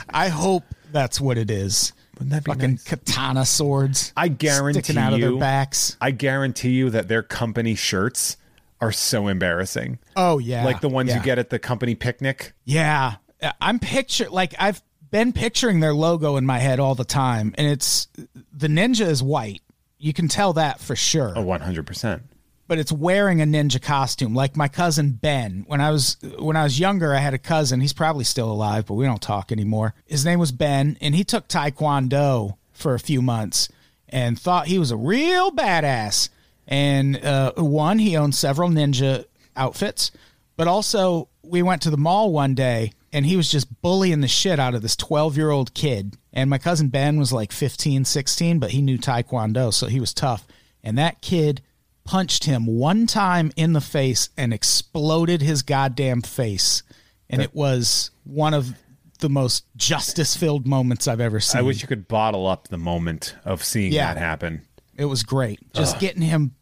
[0.10, 1.94] I hope that's what it is.
[2.16, 2.84] Wouldn't that be Fucking nice?
[2.84, 4.12] katana swords.
[4.18, 5.96] I guarantee sticking out of their you- backs.
[6.02, 8.36] I guarantee you that their company shirts
[8.82, 10.00] are so embarrassing.
[10.16, 11.18] Oh yeah, like the ones yeah.
[11.18, 12.54] you get at the company picnic.
[12.66, 17.06] Yeah, uh, I'm picture like I've been picturing their logo in my head all the
[17.06, 18.08] time, and it's
[18.54, 19.62] the ninja is white.
[19.98, 21.34] You can tell that for sure.
[21.36, 22.22] Oh, 100%.
[22.70, 25.64] But it's wearing a ninja costume like my cousin Ben.
[25.66, 27.82] When I was when I was younger, I had a cousin.
[27.82, 29.96] He's probably still alive, but we don't talk anymore.
[30.06, 33.70] His name was Ben, and he took taekwondo for a few months
[34.08, 36.30] and thought he was a real badass.
[36.68, 39.26] And uh, one, he owned several ninja
[39.58, 40.12] outfits,
[40.56, 44.28] but also we went to the mall one day and he was just bullying the
[44.28, 46.18] shit out of this 12 year old kid.
[46.32, 50.14] And my cousin Ben was like 15, 16, but he knew Taekwondo, so he was
[50.14, 50.46] tough.
[50.84, 51.62] And that kid
[52.10, 56.82] punched him one time in the face and exploded his goddamn face.
[57.30, 58.74] And it was one of
[59.20, 61.60] the most justice filled moments I've ever seen.
[61.60, 64.12] I wish you could bottle up the moment of seeing Yeah.
[64.12, 64.64] that happen.
[64.98, 65.60] It was great.
[65.74, 66.56] Just getting him,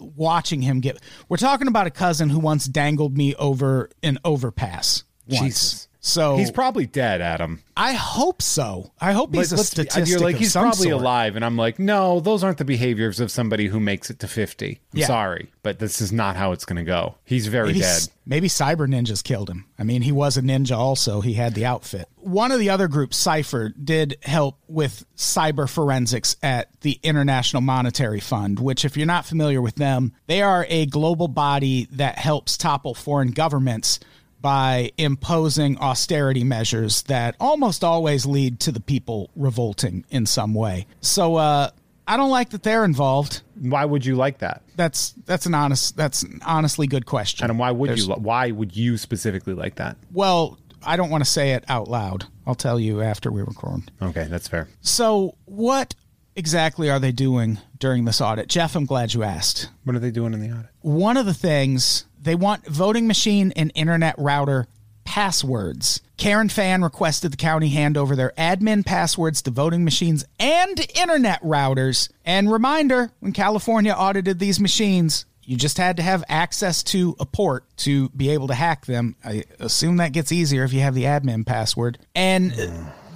[0.00, 0.98] watching him get.
[1.28, 5.04] We're talking about a cousin who once dangled me over an overpass.
[5.28, 5.40] Once.
[5.40, 5.87] Jesus.
[6.00, 7.62] So He's probably dead, Adam.
[7.76, 8.92] I hope so.
[9.00, 10.08] I hope he's a statistic.
[10.08, 10.94] You're like he's probably sort.
[10.94, 14.28] alive, and I'm like, no, those aren't the behaviors of somebody who makes it to
[14.28, 14.80] 50.
[14.92, 15.06] I'm Yeah.
[15.06, 17.16] sorry, but this is not how it's going to go.
[17.24, 18.08] He's very Maybe, dead.
[18.26, 19.66] maybe cyber ninjas killed him.
[19.78, 21.20] I mean, he was a ninja also.
[21.20, 22.08] He had the outfit.
[22.16, 28.20] One of the other groups, CyFIR, did help with cyber forensics at the International Monetary
[28.20, 32.56] Fund, which, if you're not familiar with them, they are a global body that helps
[32.56, 33.98] topple foreign governments
[34.40, 40.86] by imposing austerity measures that almost always lead to the people revolting in some way.
[41.00, 41.70] So, uh,
[42.06, 43.42] I don't like that they're involved.
[43.60, 44.62] Why would you like that?
[44.76, 47.50] That's that's an honest that's an honestly good question.
[47.50, 48.14] And why would There's- you?
[48.14, 49.98] Why would you specifically like that?
[50.12, 52.24] Well, I don't want to say it out loud.
[52.46, 53.90] I'll tell you after we record.
[54.00, 54.68] Okay, that's fair.
[54.80, 55.94] So, what
[56.34, 58.48] exactly are they doing during this audit?
[58.48, 59.68] Jeff, I'm glad you asked.
[59.84, 60.70] What are they doing in the audit?
[60.80, 64.66] One of the things they want voting machine and internet router
[65.04, 66.00] passwords.
[66.18, 71.40] Karen Fann requested the county hand over their admin passwords to voting machines and internet
[71.42, 72.10] routers.
[72.24, 77.24] And reminder when California audited these machines, you just had to have access to a
[77.24, 79.16] port to be able to hack them.
[79.24, 81.98] I assume that gets easier if you have the admin password.
[82.14, 82.52] And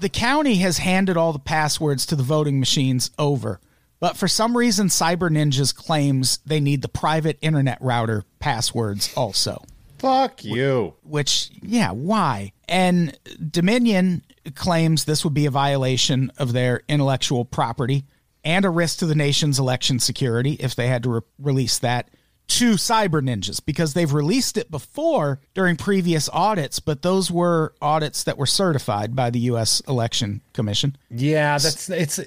[0.00, 3.60] the county has handed all the passwords to the voting machines over.
[4.02, 9.62] But for some reason, Cyber Ninjas claims they need the private internet router passwords also.
[10.00, 10.94] Fuck you.
[11.04, 12.52] Which, yeah, why?
[12.68, 13.16] And
[13.48, 14.24] Dominion
[14.56, 18.04] claims this would be a violation of their intellectual property
[18.42, 22.10] and a risk to the nation's election security if they had to re- release that
[22.48, 28.24] to Cyber Ninjas because they've released it before during previous audits, but those were audits
[28.24, 29.80] that were certified by the U.S.
[29.86, 30.96] Election Commission.
[31.08, 32.18] Yeah, that's it's.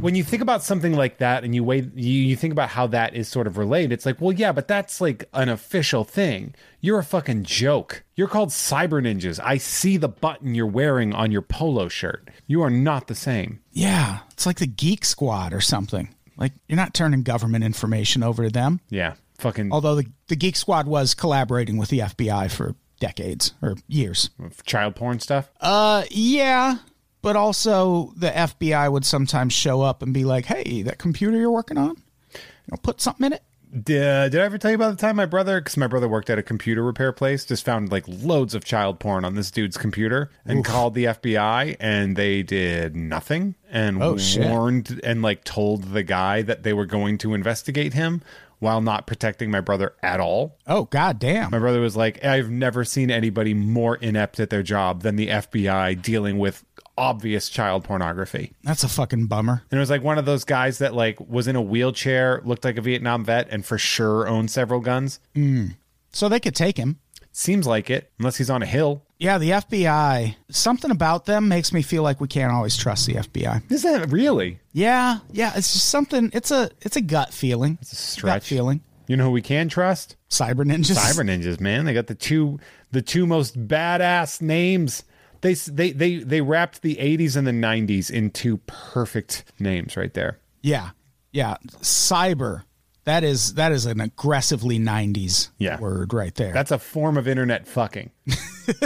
[0.00, 2.86] When you think about something like that, and you wait, you, you think about how
[2.88, 3.92] that is sort of related.
[3.92, 6.54] It's like, well, yeah, but that's like an official thing.
[6.80, 8.02] You're a fucking joke.
[8.16, 9.40] You're called Cyber Ninjas.
[9.42, 12.28] I see the button you're wearing on your polo shirt.
[12.46, 13.60] You are not the same.
[13.72, 16.08] Yeah, it's like the Geek Squad or something.
[16.36, 18.80] Like you're not turning government information over to them.
[18.90, 23.76] Yeah, fucking Although the, the Geek Squad was collaborating with the FBI for decades or
[23.86, 24.30] years.
[24.64, 25.48] child porn stuff.
[25.60, 26.78] Uh, yeah,
[27.24, 31.50] but also the FBI would sometimes show up and be like, "Hey, that computer you're
[31.50, 31.96] working on,
[32.34, 33.42] you know, put something in it."
[33.82, 36.08] Did, uh, did I ever tell you about the time my brother, because my brother
[36.08, 39.50] worked at a computer repair place, just found like loads of child porn on this
[39.50, 44.48] dude's computer and called the FBI and they did nothing and Oh, shit.
[44.48, 48.22] warned and like told the guy that they were going to investigate him
[48.60, 50.56] while not protecting my brother at all.
[50.68, 51.50] Oh, god damn.
[51.50, 55.26] My brother was like, I've never seen anybody more inept at their job than the
[55.26, 56.64] FBI dealing with
[56.96, 58.52] obvious child pornography.
[58.62, 59.62] That's a fucking bummer.
[59.70, 62.64] And it was like one of those guys that like was in a wheelchair, looked
[62.64, 65.20] like a Vietnam vet, and for sure owned several guns.
[65.34, 65.68] Hmm.
[66.12, 67.00] So they could take him.
[67.32, 69.02] Seems like it, unless he's on a hill.
[69.18, 70.36] Yeah, the FBI.
[70.50, 73.72] Something about them makes me feel like we can't always trust the FBI.
[73.72, 74.60] Is that really?
[74.72, 76.30] Yeah, yeah, it's just something.
[76.32, 77.78] It's a it's a gut feeling.
[77.80, 78.34] It's a stretch.
[78.34, 78.82] gut feeling.
[79.08, 80.16] You know who we can trust?
[80.30, 80.96] Cyber ninjas.
[80.96, 81.84] Cyber ninjas, man.
[81.84, 82.60] They got the two
[82.92, 85.02] the two most badass names.
[85.44, 90.12] They they they they wrapped the 80s and the 90s in two perfect names right
[90.14, 90.38] there.
[90.62, 90.90] Yeah,
[91.32, 91.58] yeah.
[91.82, 92.62] Cyber.
[93.04, 95.78] That is that is an aggressively '90s Yeah.
[95.78, 96.54] word right there.
[96.54, 98.10] That's a form of internet fucking.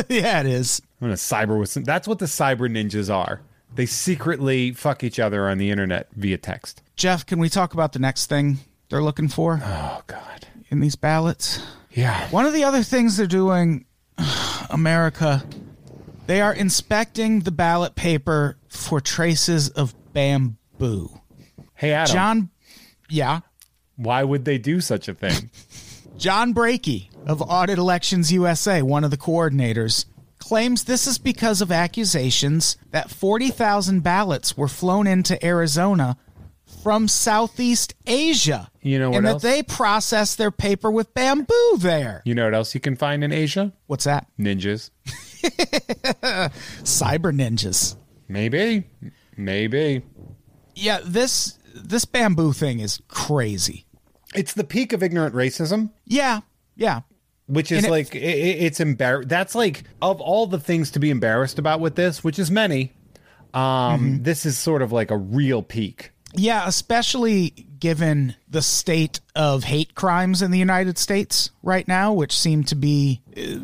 [0.09, 0.83] yeah, it is.
[1.01, 3.41] I'm gonna cyber with some, that's what the cyber ninjas are.
[3.77, 6.83] They secretly fuck each other on the internet via text.
[6.97, 10.49] Jeff, can we talk about the next thing they're looking for Oh god.
[10.71, 11.61] in these ballots?
[11.93, 12.29] Yeah.
[12.31, 13.85] One of the other things they're doing,
[14.71, 15.45] America,
[16.29, 21.21] they are inspecting the ballot paper for traces of bamboo.
[21.75, 22.51] Hey Adam, John,
[23.09, 23.41] yeah,
[23.97, 25.51] why would they do such a thing?
[26.19, 30.05] John Brakey of Audit Elections USA, one of the coordinators,
[30.39, 36.17] claims this is because of accusations that 40,000 ballots were flown into Arizona
[36.83, 38.71] from Southeast Asia.
[38.83, 39.43] You know what and else?
[39.43, 42.23] that they process their paper with bamboo there.
[42.25, 43.73] You know what else you can find in Asia?
[43.87, 44.27] What's that?
[44.39, 44.91] Ninjas.
[46.83, 47.97] Cyber ninjas.
[48.29, 48.85] Maybe.
[49.37, 50.03] Maybe.
[50.75, 53.85] Yeah, this this bamboo thing is crazy.
[54.35, 55.91] It's the peak of ignorant racism.
[56.05, 56.41] Yeah,
[56.77, 57.01] yeah.
[57.47, 59.27] which is it- like i i- it's embar.
[59.29, 62.93] That's like of all the things to be embarrassed about with this, which is many.
[63.55, 64.23] Um, Mm-hmm.
[64.25, 66.11] this is sort of like a real peak.
[66.35, 67.51] Yeah, especially
[67.81, 72.75] given the state of hate crimes in the United States right now, which seem to
[72.75, 73.61] be uh,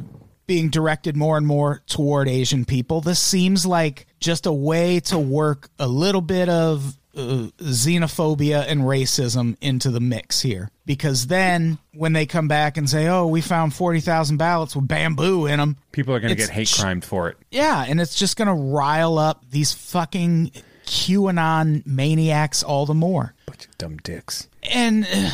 [0.47, 3.01] being directed more and more toward Asian people.
[3.01, 8.83] This seems like just a way to work a little bit of uh, xenophobia and
[8.83, 10.71] racism into the mix here.
[10.87, 15.47] Because then when they come back and say, oh, we found 40,000 ballots with bamboo
[15.47, 17.37] in them, People are going to get hate crimed for it.
[17.51, 20.51] yeah, and it's just going to rile up these fucking
[20.87, 23.35] QAnon maniacs all the more.
[23.47, 24.49] Bunch of dumb dicks.
[24.63, 25.31] And uh,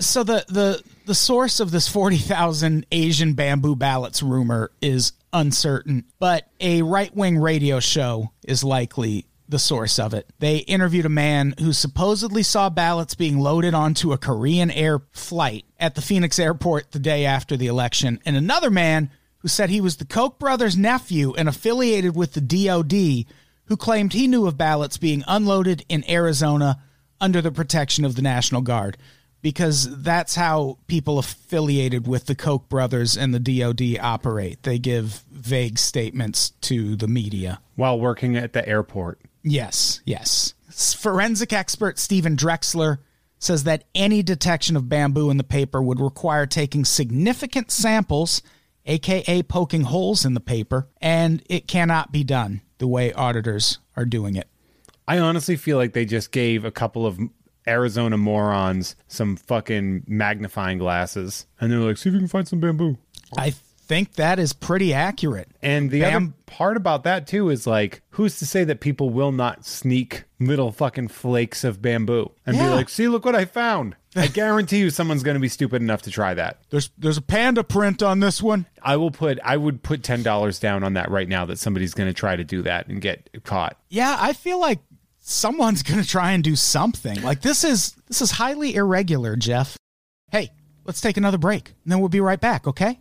[0.00, 6.48] so the the the source of this 40,000 Asian bamboo ballots rumor is uncertain, but
[6.60, 10.26] a right-wing radio show is likely the source of it.
[10.38, 15.66] They interviewed a man who supposedly saw ballots being loaded onto a Korean Air flight
[15.78, 19.82] at the Phoenix airport the day after the election, and another man who said he
[19.82, 23.26] was the Koch brothers' nephew and affiliated with the DoD
[23.66, 26.82] who claimed he knew of ballots being unloaded in Arizona
[27.20, 28.96] under the protection of the National Guard
[29.44, 34.62] because that's how people affiliated with the Koch brothers and the DoD operate.
[34.62, 37.60] They give vague statements to the media.
[37.76, 39.20] While working at the airport.
[39.42, 40.54] Yes, yes.
[40.70, 43.00] Forensic expert Stephen Drexler
[43.38, 48.40] says that any detection of bamboo in the paper would require taking significant samples,
[48.86, 54.04] aka poking holes in the paper, and it cannot be done the way auditors are
[54.04, 54.48] doing it.
[55.06, 57.18] I honestly feel like they just gave a couple of
[57.66, 62.60] Arizona morons some fucking magnifying glasses, and they're like, "See if you can find some
[62.60, 62.98] bamboo."
[63.36, 63.54] I
[63.86, 65.48] think that is pretty accurate.
[65.62, 69.10] And the Bam- other part about that too is like, who's to say that people
[69.10, 72.68] will not sneak little fucking flakes of bamboo and Yeah.
[72.68, 75.82] be like, "See, look what I found." I guarantee you, someone's going to be stupid
[75.82, 76.60] enough to try that.
[76.70, 78.66] There's there's a panda print on this one.
[78.82, 81.94] I will put, I would put ten dollars down on that right now that somebody's
[81.94, 83.76] going to try to do that and get caught.
[83.88, 84.78] Yeah, I feel like
[85.20, 87.20] someone's going to try and do something.
[87.22, 89.76] Like this is this is highly irregular, Jeff.
[90.30, 90.50] Hey,
[90.84, 93.00] let's take another break and then we'll be right back, okay?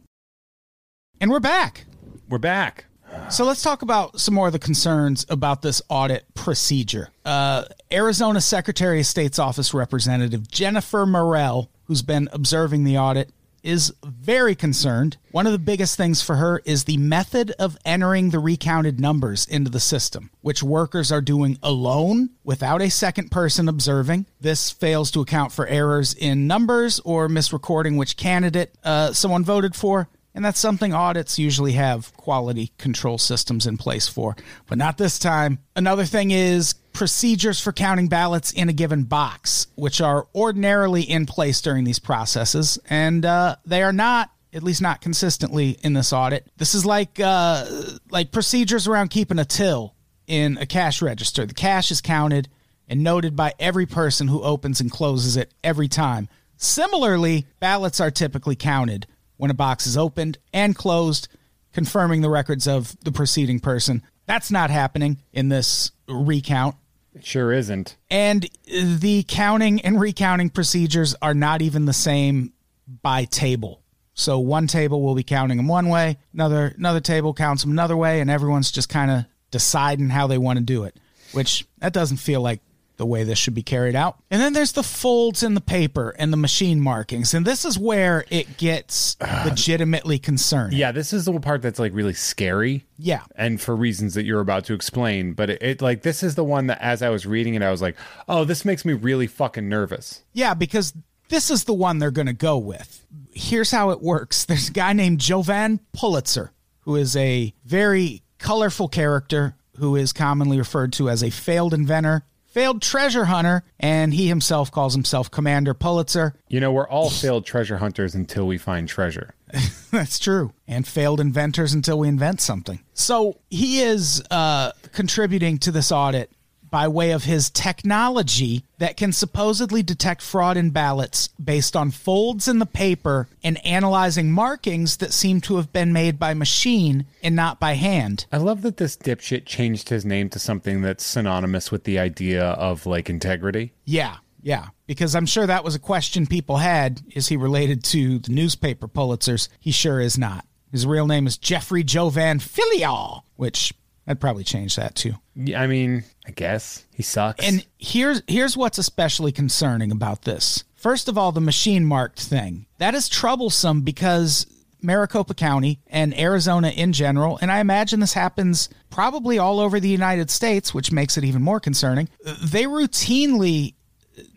[1.24, 1.86] And we're back.
[2.28, 2.84] We're back.
[3.30, 7.11] So let's talk about some more of the concerns about this audit procedure.
[7.24, 7.63] Uh,
[7.93, 13.32] Arizona Secretary of State's office representative Jennifer Morrell, who's been observing the audit,
[13.63, 15.15] is very concerned.
[15.32, 19.45] One of the biggest things for her is the method of entering the recounted numbers
[19.45, 24.26] into the system, which workers are doing alone without a second person observing.
[24.41, 29.74] This fails to account for errors in numbers or misrecording which candidate uh, someone voted
[29.74, 30.09] for.
[30.36, 34.36] And that's something audits usually have quality control systems in place for,
[34.67, 35.59] but not this time.
[35.75, 41.25] Another thing is procedures for counting ballots in a given box, which are ordinarily in
[41.25, 44.29] place during these processes, and uh, they are not.
[44.55, 46.45] At least not consistently in this audit.
[46.57, 47.65] This is like uh,
[48.11, 49.95] like procedures around keeping a till
[50.27, 51.47] in a cash register.
[51.47, 52.49] The cash is counted
[52.88, 56.29] and noted by every person who opens and closes it every time.
[56.57, 59.07] Similarly, ballots are typically counted
[59.38, 61.27] when a box is opened and closed,
[61.73, 64.03] confirming the records of the preceding person.
[64.25, 66.75] That's not happening in this recount.
[67.13, 67.97] It sure isn't.
[68.09, 72.53] And the counting and recounting procedures are not even the same
[73.01, 73.81] by table.
[74.15, 77.97] So one table will be counting them one way, another another table counts them another
[77.97, 80.95] way, and everyone's just kind of deciding how they want to do it.
[81.31, 82.61] Which that doesn't feel like
[82.98, 84.18] the way this should be carried out.
[84.30, 87.78] And then there's the folds in the paper and the machine markings, and this is
[87.78, 90.78] where it gets legitimately concerning.
[90.78, 92.86] Yeah, this is the part that's like really scary.
[92.98, 93.24] Yeah.
[93.36, 95.34] and for reasons that you're about to explain.
[95.34, 97.72] But it, it like this is the one that as I was reading it, I
[97.72, 97.98] was like,
[98.30, 100.24] oh, this makes me really fucking nervous.
[100.32, 100.94] Yeah, because
[101.30, 103.06] this is the one they're going to go with.
[103.32, 108.88] Here's how it works there's a guy named Jovan Pulitzer, who is a very colorful
[108.88, 112.24] character who is commonly referred to as a failed inventor,
[112.54, 116.36] failed treasure hunter, and he himself calls himself Commander Pulitzer.
[116.47, 119.34] You know, we're all failed treasure hunters until we find treasure.
[119.91, 120.54] That's true.
[120.68, 122.80] And failed inventors until we invent something.
[122.93, 126.32] So he is uh, contributing to this audit
[126.74, 132.47] by way of his technology that can supposedly detect fraud in ballots based on folds
[132.47, 137.36] in the paper and analyzing markings that seem to have been made by machine and
[137.36, 138.26] not by hand.
[138.32, 142.43] I love that this dipshit changed his name to something that's synonymous with the idea
[142.43, 143.71] of like integrity.
[143.86, 144.69] Yeah, yeah.
[144.88, 147.03] Because I'm sure that was a question people had.
[147.13, 149.47] Is he related to the newspaper Pulitzers?
[149.59, 150.43] He sure is not.
[150.71, 153.76] His real name is Jeffrey Jovan Philyaw, which
[154.06, 155.14] I'd probably change that too.
[155.36, 157.45] Yeah, I mean, I guess he sucks.
[157.45, 160.64] And here's here's what's especially concerning about this.
[160.76, 162.66] First of all, the machine marked thing.
[162.78, 164.45] That is troublesome because
[164.82, 169.88] Maricopa County and Arizona in general, and I imagine this happens probably all over the
[169.89, 172.10] United States, which makes it even more concerning.
[172.43, 173.76] They routinely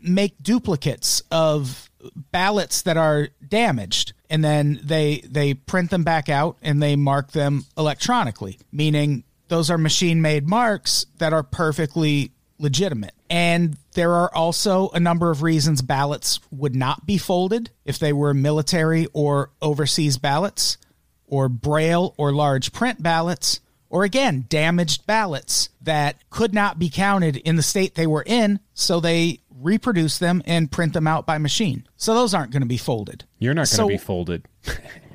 [0.01, 1.91] make duplicates of
[2.31, 7.33] ballots that are damaged and then they they print them back out and they mark
[7.33, 14.34] them electronically meaning those are machine made marks that are perfectly legitimate and there are
[14.34, 19.51] also a number of reasons ballots would not be folded if they were military or
[19.61, 20.78] overseas ballots
[21.26, 27.36] or braille or large print ballots or again damaged ballots that could not be counted
[27.36, 31.38] in the state they were in so they reproduce them and print them out by
[31.38, 31.86] machine.
[31.97, 33.24] So those aren't going to be folded.
[33.38, 34.47] You're not going to So- be folded.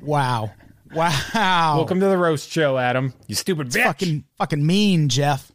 [0.00, 0.50] Wow.
[0.92, 1.76] Wow.
[1.76, 3.14] Welcome to the roast show, Adam.
[3.26, 3.82] You stupid bitch.
[3.82, 5.50] fucking fucking mean, Jeff.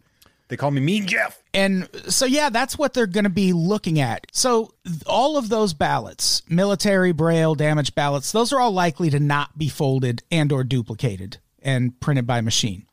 [0.47, 1.41] They call me Mean Jeff.
[1.53, 4.27] And so yeah, that's what they're going to be looking at.
[4.31, 4.73] So
[5.05, 9.67] all of those ballots, military, braille, damaged ballots, those are all likely to not be
[9.67, 12.85] folded and or duplicated and printed by machine.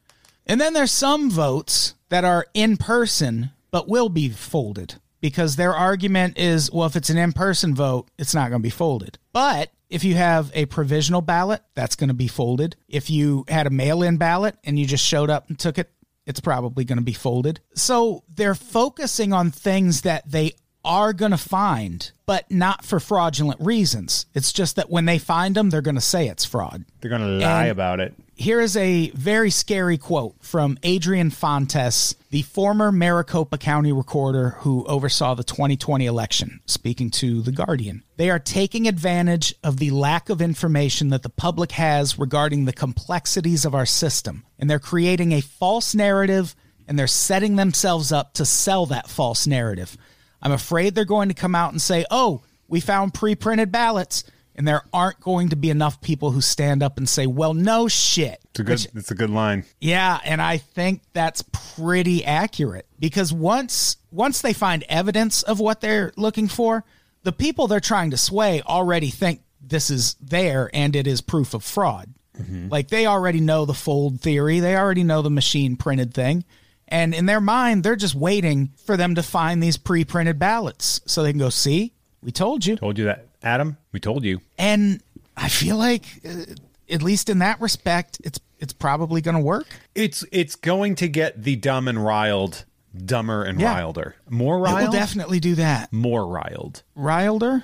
[0.47, 5.72] And then there's some votes that are in person but will be folded because their
[5.72, 9.18] argument is well if it's an in-person vote, it's not going to be folded.
[9.33, 12.77] But if you have a provisional ballot, that's going to be folded.
[12.91, 15.91] If you had a mail-in ballot and you just showed up and took it,
[16.27, 17.61] it's probably going to be folded.
[17.75, 23.59] So they're focusing on things that they are going to find, but not for fraudulent
[23.62, 24.27] reasons.
[24.35, 26.85] It's just that when they find them, they're going to say it's fraud.
[27.01, 28.12] They're going to lie And- about it.
[28.37, 34.85] Here is a very scary quote from Adrian Fontes, the former Maricopa County recorder who
[34.87, 38.03] oversaw the 2020 election, speaking to The Guardian.
[38.16, 42.72] They are taking advantage of the lack of information that the public has regarding the
[42.72, 46.57] complexities of our system, and they're creating a false narrative
[46.89, 49.97] and they're setting themselves up to sell that false narrative.
[50.43, 54.24] I'm afraid they're going to come out and say, oh, we found pre printed ballots.
[54.57, 57.89] And there aren't going to be enough people who stand up and say, well, no
[57.89, 58.41] shit.
[58.51, 58.87] It's a good.
[58.95, 59.65] it's a good line.
[59.81, 65.81] Yeah, and I think that's pretty accurate because once once they find evidence of what
[65.81, 66.85] they're looking for,
[67.25, 71.53] the people they're trying to sway already think this is there and it is proof
[71.55, 72.15] of fraud.
[72.39, 72.69] Mm-hmm.
[72.69, 76.45] Like they already know the fold theory, they already know the machine printed thing.
[76.87, 81.23] And in their mind, they're just waiting for them to find these pre-printed ballots so
[81.23, 83.79] they can go, "See, we told you." Told you that, Adam.
[83.95, 84.41] We told you.
[84.59, 85.01] And
[85.37, 86.53] I feel like uh,
[86.91, 89.69] at least in that respect, it's it's probably going to work.
[89.95, 92.65] It's it's going to get the dumb and riled
[92.95, 93.75] dumber and Yeah.
[93.77, 94.17] rilder.
[94.29, 94.81] More riled.
[94.81, 95.93] It will definitely do that.
[95.93, 96.83] More riled.
[96.97, 97.63] Rilder?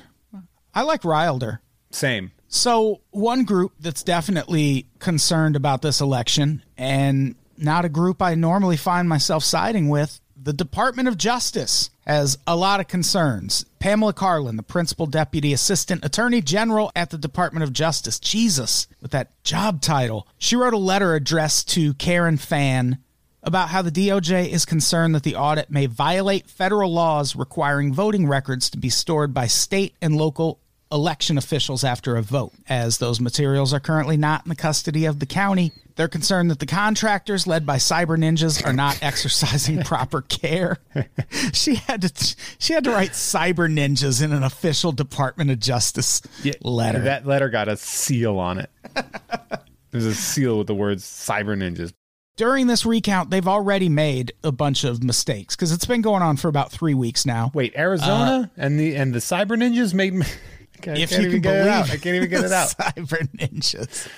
[0.72, 1.60] I like Rilder.
[1.90, 2.30] Same.
[2.46, 8.76] So, one group that's definitely concerned about this election, and not a group I normally
[8.76, 13.64] find myself siding with, the Department of Justice has a lot of concerns.
[13.78, 19.12] Pamela Karlan, the Principal Deputy Assistant Attorney General at the Department of Justice, Jesus, with
[19.12, 22.98] that job title, she wrote a letter addressed to Karen Fann
[23.44, 28.26] about how the DOJ is concerned that the audit may violate federal laws requiring voting
[28.26, 30.58] records to be stored by state and local
[30.92, 32.52] election officials after a vote.
[32.68, 36.58] As those materials are currently not in the custody of the county, they're concerned that
[36.58, 40.78] the contractors led by cyber ninjas are not exercising proper care.
[41.52, 46.22] she had to she had to write cyber ninjas in an official Department of Justice
[46.62, 47.00] letter.
[47.00, 48.70] That letter got a seal on it.
[49.90, 51.92] There's a seal with the words "Cyber Ninjas."
[52.36, 56.36] During this recount, they've already made a bunch of mistakes because it's been going on
[56.36, 57.50] for about three weeks now.
[57.52, 60.14] Wait, Arizona uh, and the and the Cyber Ninjas made.
[60.80, 61.90] I can't, if can't you even can get believe it out.
[61.90, 62.68] I can't even get it out.
[62.78, 64.08] Cyber ninjas.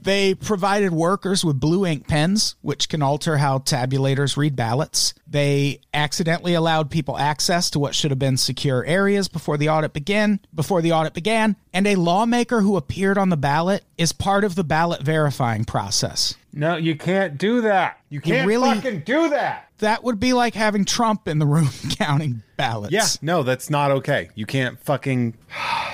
[0.00, 5.12] They provided workers with blue ink pens, which can alter how tabulators read ballots.
[5.26, 9.92] They accidentally allowed people access to what should have been secure areas before the audit
[9.92, 10.40] began.
[10.54, 14.54] Before the audit began, and a lawmaker who appeared on the ballot is part of
[14.54, 16.36] the ballot verifying process.
[16.58, 18.00] No, you can't do that.
[18.10, 19.68] You can't really- fucking do that.
[19.78, 22.92] That would be like having Trump in the room counting ballots.
[22.92, 24.30] Yeah, no, that's not okay.
[24.34, 25.36] You can't fucking.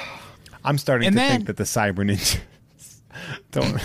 [0.64, 2.38] I'm starting And to then- think that the Cyber Ninjas
[3.50, 3.78] don't.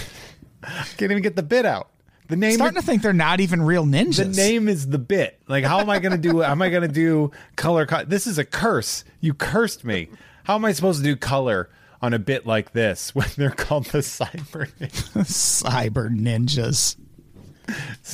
[0.97, 1.89] Can't even get the bit out.
[2.27, 2.53] The name.
[2.55, 4.17] Starting to think they're not even real ninjas.
[4.17, 5.39] the name is the bit.
[5.47, 6.43] Like, how am I going to do?
[6.43, 7.85] Am I going to do color?
[7.85, 9.03] Co- this is a curse.
[9.19, 10.09] You cursed me.
[10.43, 11.69] How am I supposed to do color
[12.01, 15.63] on a bit like this when they're called the Cyber Ninjas?
[15.63, 16.95] cyber ninjas.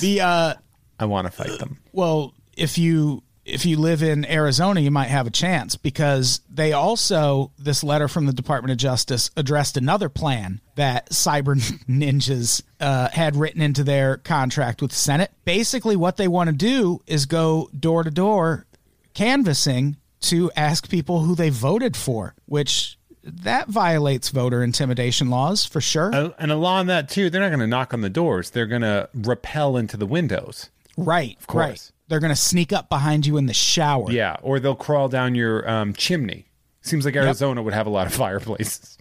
[0.01, 0.53] The uh
[0.99, 1.77] I want to fight them.
[1.91, 6.73] well, if you if you live in Arizona, you might have a chance because they
[6.73, 11.55] also this letter from the Department of Justice addressed another plan that cyber
[11.87, 15.31] ninjas uh, had written into their contract with the Senate.
[15.45, 18.65] Basically, what they want to do is go door to door
[19.13, 22.94] canvassing to ask people who they voted for, which
[23.25, 26.13] that violates voter intimidation laws for sure.
[26.13, 27.29] Uh, and a law on that too.
[27.29, 28.51] They're not going to knock on the doors.
[28.51, 30.69] They're going to rappel into the windows.
[30.97, 31.35] right.
[31.39, 31.65] Of course.
[31.65, 31.91] Right.
[32.07, 34.11] They're going to sneak up behind you in the shower.
[34.11, 36.45] Yeah, or they'll crawl down your um, chimney.
[36.81, 38.97] Seems like Arizona would have a lot of fireplaces.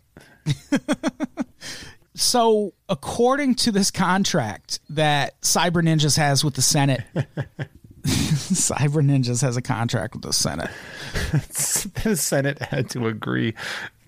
[2.17, 7.03] So, according to this contract that Cyber Ninjas has with the Senate,
[8.05, 10.71] Cyber Ninjas has a contract with the Senate.
[12.05, 13.55] the Senate had to agree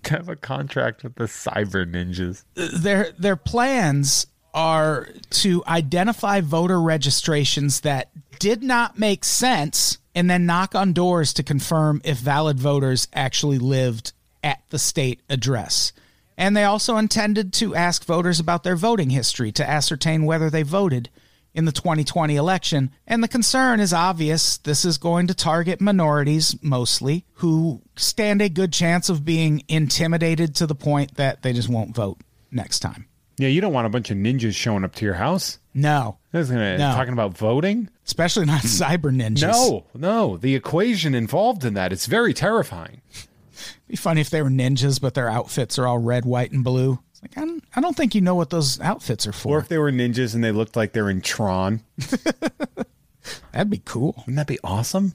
[0.09, 2.45] have a contract with the cyber ninjas.
[2.55, 10.47] Their their plans are to identify voter registrations that did not make sense and then
[10.47, 15.93] knock on doors to confirm if valid voters actually lived at the state address.
[16.39, 20.63] And they also intended to ask voters about their voting history to ascertain whether they
[20.63, 21.11] voted
[21.57, 22.91] in the 2020 election.
[23.07, 24.59] And the concern is obvious.
[24.59, 30.55] This is going to target minorities mostly who stand a good chance of being intimidated
[30.57, 32.19] to the point that they just won't vote
[32.53, 33.07] next time.
[33.39, 35.59] Yeah, you don't want a bunch of ninjas showing up to your house.
[35.75, 36.93] No, That's gonna No.
[36.93, 37.91] talking about voting.
[38.07, 38.67] especially not hmm.
[38.67, 39.43] cyber ninjas.
[39.43, 40.37] No, no.
[40.37, 43.03] The equation involved in that, it's very terrifying.
[43.13, 46.65] It'd be funny if they were ninjas, but their outfits are all red, white, and
[46.65, 46.99] blue.
[47.35, 49.57] Like I don't, I don't think you know what those outfits are for.
[49.57, 51.83] Or if they were ninjas and they looked like they're in Tron.
[53.53, 54.15] That'd be cool.
[54.19, 55.15] Wouldn't that be awesome?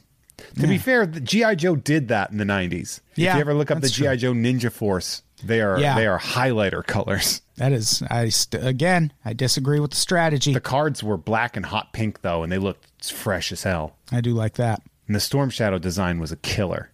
[0.60, 3.00] To be fair, the GI Joe did that in the '90s.
[3.16, 4.18] Yeah, if you ever look up the GI.
[4.18, 5.96] Joe Ninja Force, they are Yeah.
[5.96, 7.42] they are highlighter colors.
[7.58, 10.52] That is, I st- again, I disagree with the strategy.
[10.52, 13.98] The cards were black and hot pink though, and they looked fresh as hell.
[14.12, 14.82] I do like that.
[15.06, 16.90] And the Storm Shadow design was a killer.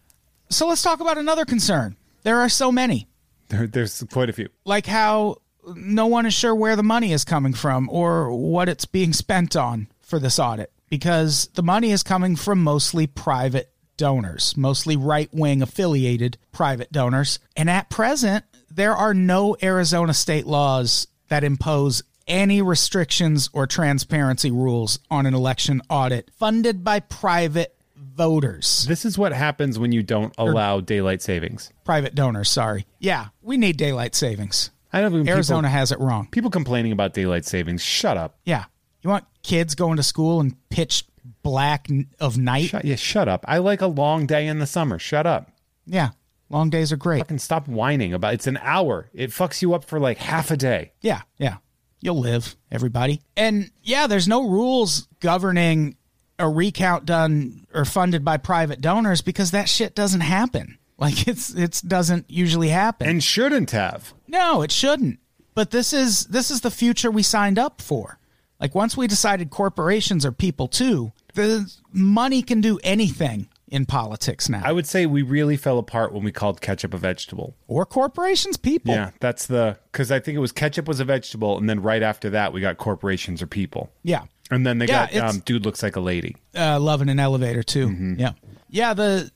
[0.49, 1.95] So let's talk about another concern.
[2.23, 3.07] There are so many,
[3.49, 4.49] There, there's quite a few.
[4.65, 5.37] like how
[5.75, 9.55] no one is sure where the money is coming from or what it's being spent
[9.55, 15.29] on for this audit because the money is coming from mostly private donors, mostly right
[15.33, 17.39] wing affiliated private donors.
[17.55, 24.51] And at present, there are no Arizona state laws that impose any restrictions or transparency
[24.51, 27.76] rules on an election audit funded by private
[28.17, 28.85] voters.
[28.87, 31.71] This is what happens when you don't allow daylight savings.
[31.85, 32.85] Private donors, sorry.
[32.99, 34.71] Yeah, we need daylight savings.
[34.91, 36.27] I don't even Arizona People, has it wrong.
[36.31, 37.83] people complaining about daylight savings.
[37.83, 38.39] Shut up.
[38.45, 38.65] Yeah.
[39.01, 41.05] You want kids going to school and pitch
[41.43, 41.87] black
[42.19, 42.69] of night?
[42.69, 43.45] Shut, yeah, shut up.
[43.47, 44.97] I like a long day in the summer.
[44.97, 45.51] Shut up.
[45.85, 46.09] Yeah.
[46.49, 47.19] Long days are great.
[47.19, 49.09] Fucking stop whining about it's an hour.
[49.13, 50.93] It fucks you up for like half a day.
[51.01, 51.21] Yeah.
[51.37, 51.57] Yeah.
[51.99, 53.21] You'll live, everybody.
[53.35, 55.97] And yeah, there's no rules governing
[56.39, 60.77] a recount done or funded by private donors because that shit doesn't happen.
[60.99, 63.07] Like it's it's doesn't usually happen.
[63.07, 64.15] And shouldn't have.
[64.27, 65.19] No, it shouldn't.
[65.53, 68.17] But this is this is the future we signed up for.
[68.59, 74.49] Like once we decided corporations are people too, the money can do anything in politics
[74.49, 74.63] now.
[74.65, 77.55] I would say we really fell apart when we called ketchup a vegetable.
[77.67, 78.95] or corporations people.
[78.95, 82.01] Yeah, that's the because I think it was ketchup was a vegetable, and then right
[82.01, 84.23] after that we got corporations or people, Yeah.
[84.51, 86.35] And then they Yeah, got um, dude looks like a lady.
[86.55, 87.87] Uh, love in an elevator too.
[87.87, 88.19] Mm-hmm.
[88.19, 88.31] Yeah.
[88.69, 89.31] Yeah, the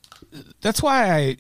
[0.62, 1.38] that's why I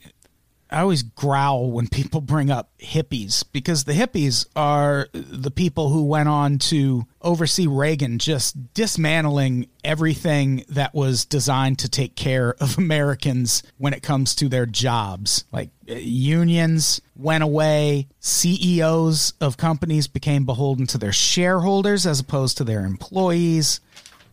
[0.71, 6.05] I always growl when people bring up hippies because the hippies are the people who
[6.05, 12.77] went on to oversee Reagan just dismantling everything that was designed to take care of
[12.77, 15.43] Americans when it comes to their jobs.
[15.51, 22.57] Like uh, unions went away, CEOs of companies became beholden to their shareholders as opposed
[22.57, 23.81] to their employees.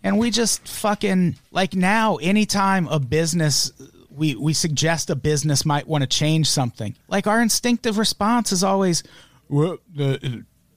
[0.04, 3.72] And we just fucking like now anytime a business
[4.18, 6.96] we we suggest a business might want to change something.
[7.08, 9.02] Like our instinctive response is always
[9.48, 10.18] well, uh,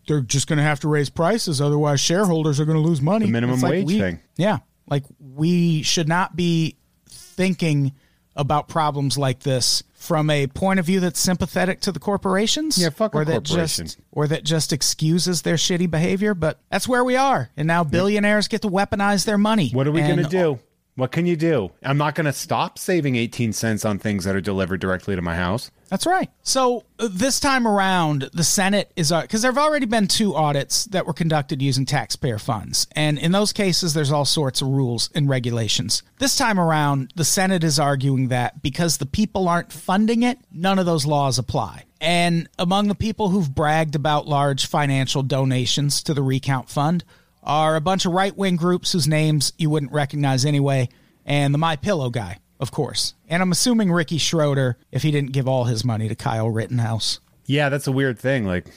[0.08, 3.26] they're just going to have to raise prices otherwise shareholders are going to lose money.
[3.26, 4.20] The minimum like wage we- thing.
[4.38, 4.60] Yeah.
[4.90, 6.78] Like we should not be
[7.08, 7.94] thinking
[8.36, 12.78] about problems like this from a point of view that's sympathetic to the corporations.
[12.78, 13.86] Yeah, fuck a or that corporation.
[13.86, 16.34] just or that just excuses their shitty behavior.
[16.34, 19.70] But that's where we are, and now billionaires get to weaponize their money.
[19.70, 20.60] What are we going to do?
[20.96, 21.72] What can you do?
[21.84, 25.22] I'm not going to stop saving 18 cents on things that are delivered directly to
[25.22, 25.72] my house.
[25.90, 26.30] That's right.
[26.44, 30.86] So uh, this time around, the Senate is because there have already been two audits
[30.86, 35.10] that were conducted using taxpayer funds, and in those cases, there's all sorts of rules
[35.14, 36.04] and regulations.
[36.20, 40.80] This time around, the Senate is arguing that because the people aren't funding it, none
[40.80, 41.86] of those laws apply.
[42.00, 47.04] And among the people who've bragged about large financial donations to the recount fund
[47.44, 50.90] are a bunch of right wing groups whose names you wouldn't recognize anyway,
[51.26, 53.16] and the My Pillow guy of course.
[53.28, 57.20] And I'm assuming Ricky Schroder, if he didn't give all his money to Kyle Rittenhouse.
[57.48, 58.46] Yeah, that's a weird thing.
[58.46, 58.68] Like,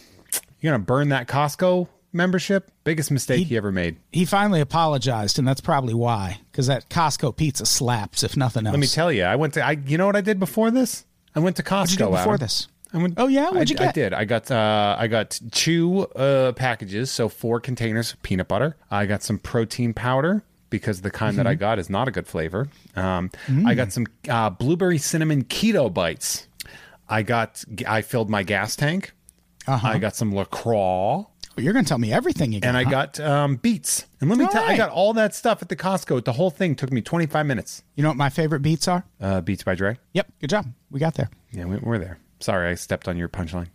[0.61, 2.71] you're to burn that Costco membership?
[2.83, 3.99] Biggest mistake he, ever made.
[4.11, 8.73] He finally apologized, and that's probably why, because that Costco pizza slaps, if nothing else.
[8.73, 11.05] Let me tell you, I went to, I, you know what I did before this?
[11.35, 11.81] I went to Costco.
[11.81, 12.39] What'd you do before Adam.
[12.39, 12.69] this?
[12.95, 13.51] I went, Oh, yeah?
[13.51, 13.89] What'd I, you get?
[13.89, 14.15] I did.
[14.15, 18.77] I got uh, I got two uh, packages, so four containers of peanut butter.
[18.91, 21.45] I got some protein powder because the kind Mm-hmm.
[21.45, 22.69] that I got is not a good flavor.
[22.97, 23.67] Um, Mm.
[23.67, 26.47] I got some uh, blueberry cinnamon keto bites.
[27.09, 29.13] I got I filled my gas tank.
[29.67, 29.89] Uh-huh.
[29.89, 31.25] I got some Lacroix.
[31.57, 32.69] You're going to tell me everything you got.
[32.69, 32.91] and I huh?
[32.91, 34.07] got um, beets.
[34.21, 36.25] And let me tell, I got all that stuff at the Costco.
[36.25, 37.83] The whole thing took me 25 minutes.
[37.95, 39.05] You know what my favorite beats are?
[39.21, 39.97] Uh, beets by Dre.
[40.15, 40.33] Yep.
[40.41, 40.67] Good job.
[40.91, 41.31] We got there.
[41.53, 42.19] Yeah, we, we're there.
[42.45, 43.69] Sorry, I stepped on your punchline.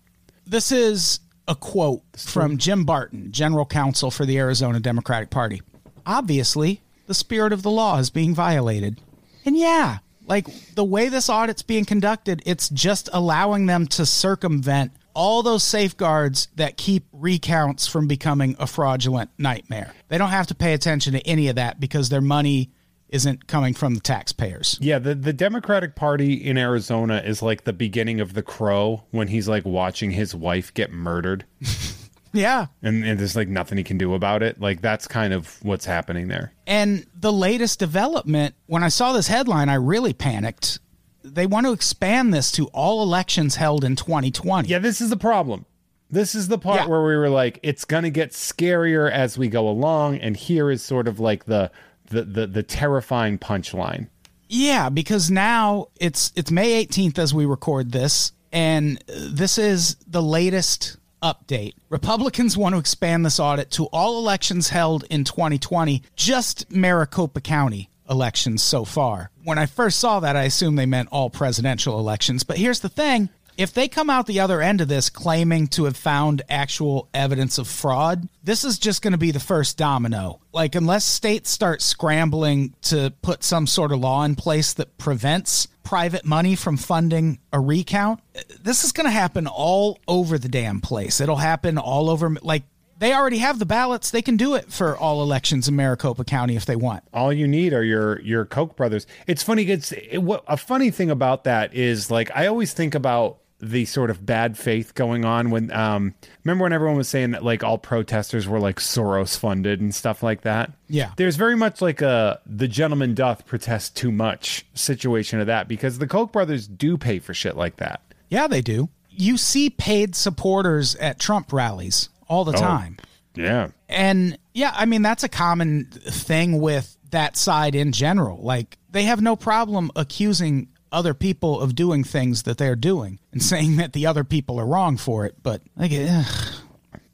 [0.46, 5.64] This is a quote from Jim Barton, general counsel for the Arizona Democratic Party.
[6.06, 9.02] Obviously, the spirit of the law is being violated.
[9.44, 9.98] And yeah,
[10.28, 10.46] like
[10.76, 16.48] the way this audit's being conducted, it's just allowing them to circumvent all those safeguards
[16.56, 19.94] that keep recounts from becoming a fraudulent nightmare.
[20.10, 22.70] They don't have to pay attention to any of that because their money
[23.10, 24.78] isn't coming from the taxpayers.
[24.82, 29.28] Yeah, the, the Democratic Party in Arizona is like the beginning of The Crow when
[29.30, 31.46] he's like watching his wife get murdered
[32.32, 32.68] Yeah.
[32.84, 34.60] and, and there's like nothing he can do about it.
[34.62, 36.54] Like that's kind of what's happening there.
[36.68, 40.80] And the latest development, when I saw this headline, I really panicked.
[41.24, 44.70] They want to expand this to all elections held in 2020.
[44.70, 45.66] Yeah, this is the problem.
[46.12, 46.88] This is the part Yeah.
[46.88, 50.82] where we were like, it's gonna get scarier as we go along, and here is
[50.84, 51.72] sort of like the
[52.10, 54.08] the the, the terrifying punchline.
[54.48, 60.24] Yeah, because now it's it's May 18th as we record this, and this is the
[60.24, 61.74] latest update.
[61.90, 67.90] Republicans want to expand this audit to all elections held in 2020, just Maricopa County
[68.10, 69.30] elections so far.
[69.44, 72.44] When I first saw that, I assumed they meant all presidential elections.
[72.44, 73.30] But here's the thing.
[73.60, 77.58] If they come out the other end of this claiming to have found actual evidence
[77.58, 80.40] of fraud, this is just going to be the first domino.
[80.54, 85.68] Like, unless states start scrambling to put some sort of law in place that prevents
[85.84, 88.22] private money from funding a recount,
[88.62, 91.20] this is going to happen all over the damn place.
[91.20, 92.64] It'll happen all over, like,
[92.98, 94.10] they already have the ballots.
[94.10, 97.04] They can do it for all elections in Maricopa County if they want.
[97.14, 99.08] all you need are your your Koch brothers.
[99.28, 99.64] It's funny.
[99.64, 103.86] It's it, what a funny thing about that is like I always think about the
[103.86, 107.64] sort of bad faith going on when um remember when everyone was saying that like
[107.64, 110.72] all protesters were like Soros funded and stuff like that.
[110.88, 111.12] Yeah.
[111.18, 115.98] there's very much like a the gentleman doth protest too much situation of that because
[116.00, 118.02] the Koch brothers do pay for shit like that.
[118.30, 118.90] Yeah, they do.
[119.10, 122.98] You see paid supporters at Trump rallies all the time.
[123.36, 123.70] Yeah.
[123.88, 128.42] And yeah, I mean, that's a common thing with that side in general.
[128.42, 133.42] Like, they have no problem accusing other people of doing things that they're doing and
[133.44, 135.36] saying that the other people are wrong for it.
[135.42, 136.26] But, like, ugh.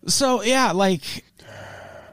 [0.07, 1.23] so yeah, like,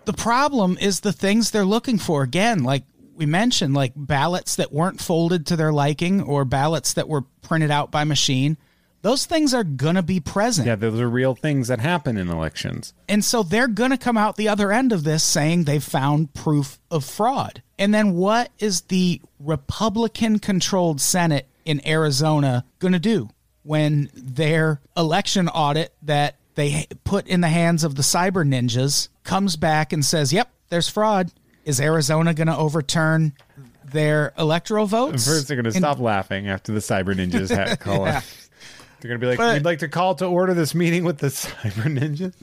[0.05, 2.23] the problem is the things they're looking for.
[2.23, 2.85] Again, like
[3.15, 7.71] we mentioned, like ballots that weren't folded to their liking or ballots that were printed
[7.71, 8.57] out by machine.
[9.03, 10.67] Those things are going to be present.
[10.67, 12.95] Yeah, those are real things that happen in elections.
[13.09, 16.35] And so they're going to come out the other end of this saying they've found
[16.35, 17.63] proof of fraud.
[17.79, 23.29] And then what is the Republican controlled Senate in Arizona going to do
[23.63, 29.57] when their election audit that they put in the hands of the cyber ninjas comes
[29.57, 31.31] back and says, yep, there's fraud?
[31.65, 33.33] Is Arizona going to overturn
[33.85, 35.27] their electoral votes?
[35.27, 38.21] First, they're going to And- stop laughing after the cyber ninjas ha- call Yeah.
[39.01, 41.19] They're going to be like, But- we'd like to call to order this meeting with
[41.19, 42.35] the cyber ninjas.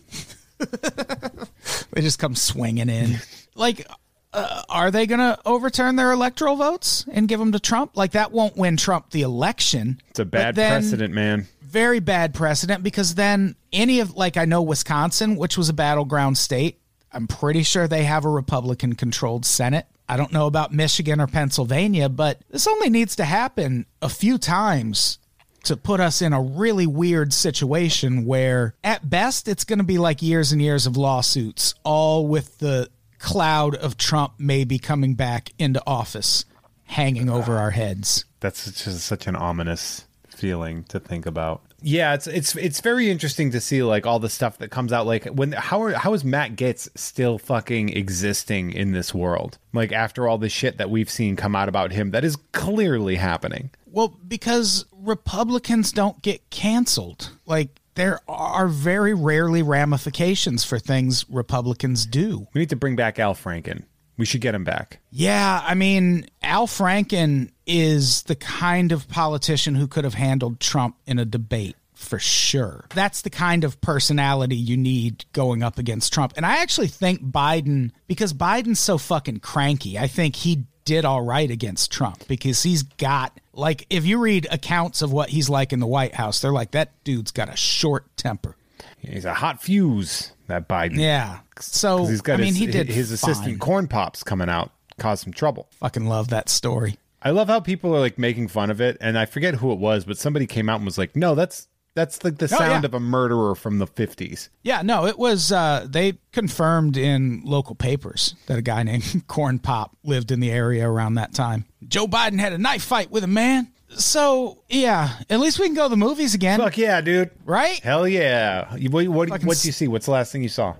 [1.91, 3.15] They just come swinging in.
[3.55, 3.85] like,
[4.33, 7.97] uh, are they going to overturn their electoral votes and give them to Trump?
[7.97, 10.01] Like, that won't win Trump the election.
[10.09, 11.47] It's a bad then- precedent, man.
[11.61, 16.37] Very bad precedent because then any of, like, I know Wisconsin, which was a battleground
[16.37, 16.79] state,
[17.11, 19.85] I'm pretty sure they have a Republican controlled Senate.
[20.07, 24.39] I don't know about Michigan or Pennsylvania, but this only needs to happen a few
[24.39, 25.19] times
[25.65, 29.99] to put us in a really weird situation where at best it's going to be
[29.99, 32.89] like years and years of lawsuits all with the
[33.19, 36.45] cloud of Trump maybe coming back into office
[36.85, 38.25] hanging over our heads.
[38.39, 41.61] That's just such an ominous feeling to think about.
[41.81, 45.05] Yeah, it's it's it's very interesting to see like all the stuff that comes out.
[45.05, 49.57] Like when how are how is Matt Gaetz still fucking existing in this world?
[49.71, 53.15] Like after all the shit that we've seen come out about him, that is clearly
[53.15, 53.69] happening.
[53.85, 57.31] Well, because Republicans don't get canceled.
[57.45, 62.47] Like there are very rarely ramifications for things Republicans do.
[62.53, 63.83] We need to bring back Al Franken.
[64.17, 64.99] We should get him back.
[65.11, 70.95] Yeah, I mean, Al Franken is the kind of politician who could have handled Trump
[71.05, 72.85] in a debate for sure.
[72.95, 76.33] That's the kind of personality you need going up against Trump.
[76.37, 81.21] And I actually think Biden, because Biden's so fucking cranky, I think he did all
[81.21, 85.73] right against Trump because he's got like if you read accounts of what he's like
[85.73, 88.55] in the White House, they're like that dude's got a short temper.
[88.97, 90.97] He's a hot fuse, that Biden.
[90.99, 91.39] Yeah.
[91.59, 93.31] So he's got I mean, his, he did his fine.
[93.31, 95.67] assistant corn pops coming out, caused some trouble.
[95.79, 96.97] Fucking love that story.
[97.21, 99.79] I love how people are like making fun of it, and I forget who it
[99.79, 101.67] was, but somebody came out and was like, "No, that's
[101.99, 102.87] that's like the Oh, sound yeah.
[102.87, 105.51] of a murderer from the '50s." Yeah, no, it was.
[105.51, 110.51] Uh, they confirmed in local papers that a guy named Corn Pop lived in the
[110.51, 111.65] area around that time.
[111.87, 113.71] Joe Biden had a knife fight with a man.
[113.97, 117.31] So yeah, at least we can go to the movies again, Fuck yeah, dude!
[117.43, 117.79] right?
[117.79, 118.71] Hell yeah!
[118.89, 119.87] What what Fucking what do you see?
[119.87, 120.75] What's the last thing you saw?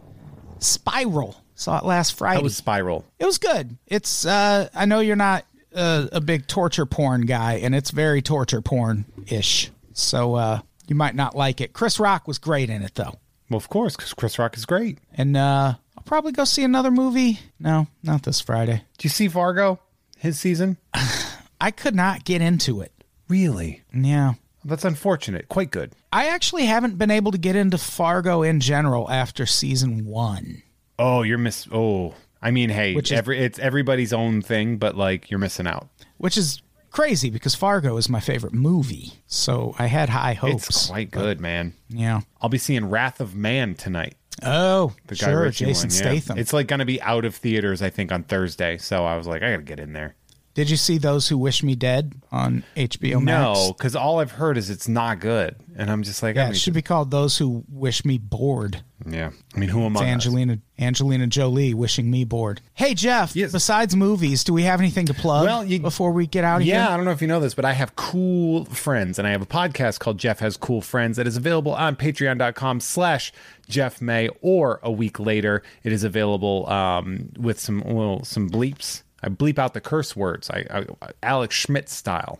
[0.59, 1.35] Spiral.
[1.55, 2.37] Saw it last Friday.
[2.37, 3.03] That was Spiral.
[3.17, 3.77] It was good.
[3.87, 5.45] It's uh I know you're not
[5.75, 9.71] uh, a big torture porn guy and it's very torture porn ish.
[9.93, 10.59] So uh
[10.89, 11.73] you might not like it.
[11.73, 13.19] Chris Rock was great in it though.
[13.49, 14.99] Well, of course, because Chris Rock is great.
[15.13, 17.39] And uh I'll probably go see another movie.
[17.59, 18.83] No, not this Friday.
[18.97, 19.79] Do you see Fargo?
[20.17, 20.77] His season?
[21.61, 22.91] I could not get into it.
[23.27, 23.83] Really?
[23.93, 24.33] Yeah.
[24.65, 25.47] That's unfortunate.
[25.49, 25.93] Quite good.
[26.11, 30.63] I actually haven't been able to get into Fargo in general after season 1.
[30.97, 31.67] Oh, you're miss.
[31.71, 35.67] Oh, I mean, hey, Which is- every it's everybody's own thing, but like you're missing
[35.67, 35.87] out.
[36.17, 36.61] Which is
[36.91, 39.13] crazy because Fargo is my favorite movie.
[39.27, 40.69] So I had high hopes.
[40.69, 41.73] It's quite good, man.
[41.89, 42.21] Yeah.
[42.41, 44.15] I'll be seeing Wrath of Man tonight.
[44.43, 46.19] Oh, The Guy sure, Ritchie Jason one, yeah.
[46.19, 46.37] Statham.
[46.37, 48.77] It's like going to be out of theaters, I think, on Thursday.
[48.77, 50.15] So I was like, I got to get in there.
[50.53, 53.59] Did you see Those Who Wish Me Dead on HBO Max?
[53.59, 56.49] No, because all I've heard is it's not good, and I'm just like, I Yeah,
[56.49, 58.83] it should be called Those Who Wish Me Bored.
[59.11, 59.31] Yeah.
[59.55, 60.05] I mean, who am I?
[60.05, 62.61] Angelina Angelina Jolie wishing me bored.
[62.73, 63.51] Hey Jeff, Yes.
[63.51, 66.67] besides movies, do we have anything to plug Well, you- before we get out of
[66.67, 66.83] Yeah, here?
[66.83, 69.31] Yeah, I don't know if you know this, but I have cool friends, and I
[69.31, 73.31] have a podcast called Jeff Has Cool Friends that is available on patreon.com slash
[73.67, 79.03] Jeff May, or a week later, it is available um, with some well, some bleeps.
[79.21, 80.85] I bleep out the curse words, I, I
[81.21, 82.39] Alex Schmidt style,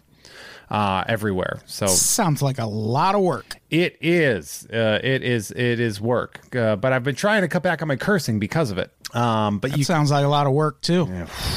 [0.70, 1.59] uh, everywhere.
[1.65, 3.55] So Sounds like a lot of work.
[3.70, 6.55] it is, uh, it is, it is work.
[6.55, 8.91] Uh, but I've been trying to cut back on my cursing because of it.
[9.15, 11.07] Um, but That you sounds like a lot of work too.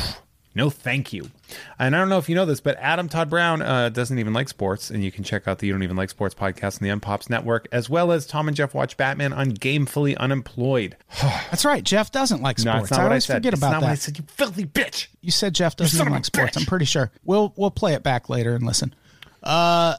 [0.55, 1.31] no, thank you.
[1.79, 4.33] And I don't know if you know this, but Adam Todd Brown uh, doesn't even
[4.33, 6.89] like sports, and you can check out the You Don't Even Like Sports podcast on
[6.89, 10.97] the Unpops Network, as well as Tom and Jeff Watch Batman on Gamefully Unemployed.
[11.21, 11.85] That's right.
[11.85, 12.89] Jeff doesn't like No, sports.
[12.89, 13.35] that's not I what I always said.
[13.35, 13.87] forget It's about not that.
[13.87, 14.17] what I said.
[14.19, 15.09] You filthy bitch.
[15.21, 16.57] You said Jeff doesn't son even of a like sports.
[16.57, 16.61] bitch.
[16.61, 17.11] I'm pretty sure.
[17.23, 18.95] We'll we'll play it back later and listen.
[19.43, 19.97] Uh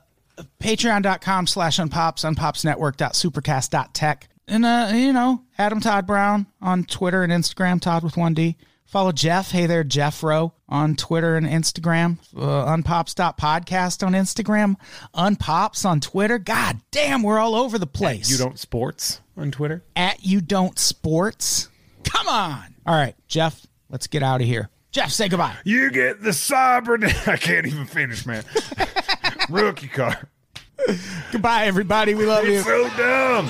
[0.59, 4.29] patreon.com slash unpops, unpopsnetwork.supercast.tech.
[4.47, 8.57] And uh, you know, Adam Todd Brown on Twitter and Instagram, Todd with one D.
[8.85, 9.51] Follow Jeff.
[9.51, 12.19] Hey there, Jeff Rowe on Twitter and Instagram.
[12.35, 14.75] Uh, unpops.podcast on Instagram.
[15.15, 16.37] Unpops on Twitter.
[16.37, 18.29] God damn, we're all over the place.
[18.29, 19.83] You don't sports on Twitter?
[19.95, 21.69] At you don't sports.
[22.03, 22.75] Come on.
[22.85, 24.69] All right, Jeff, let's get out of here.
[24.91, 25.55] Jeff, say goodbye.
[25.63, 27.03] You get the cyber.
[27.27, 28.43] I can't even finish, man.
[29.49, 30.29] Rookie car.
[31.31, 32.13] Goodbye, everybody.
[32.15, 32.61] We love you.
[32.61, 33.49] So dumb.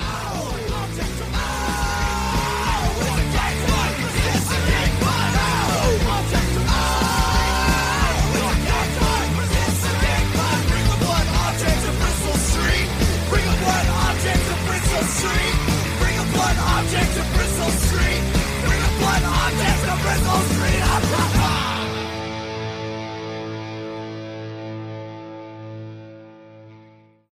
[17.33, 18.21] Bristol Street.
[18.65, 21.42] Bring a blood object to Bristol Street.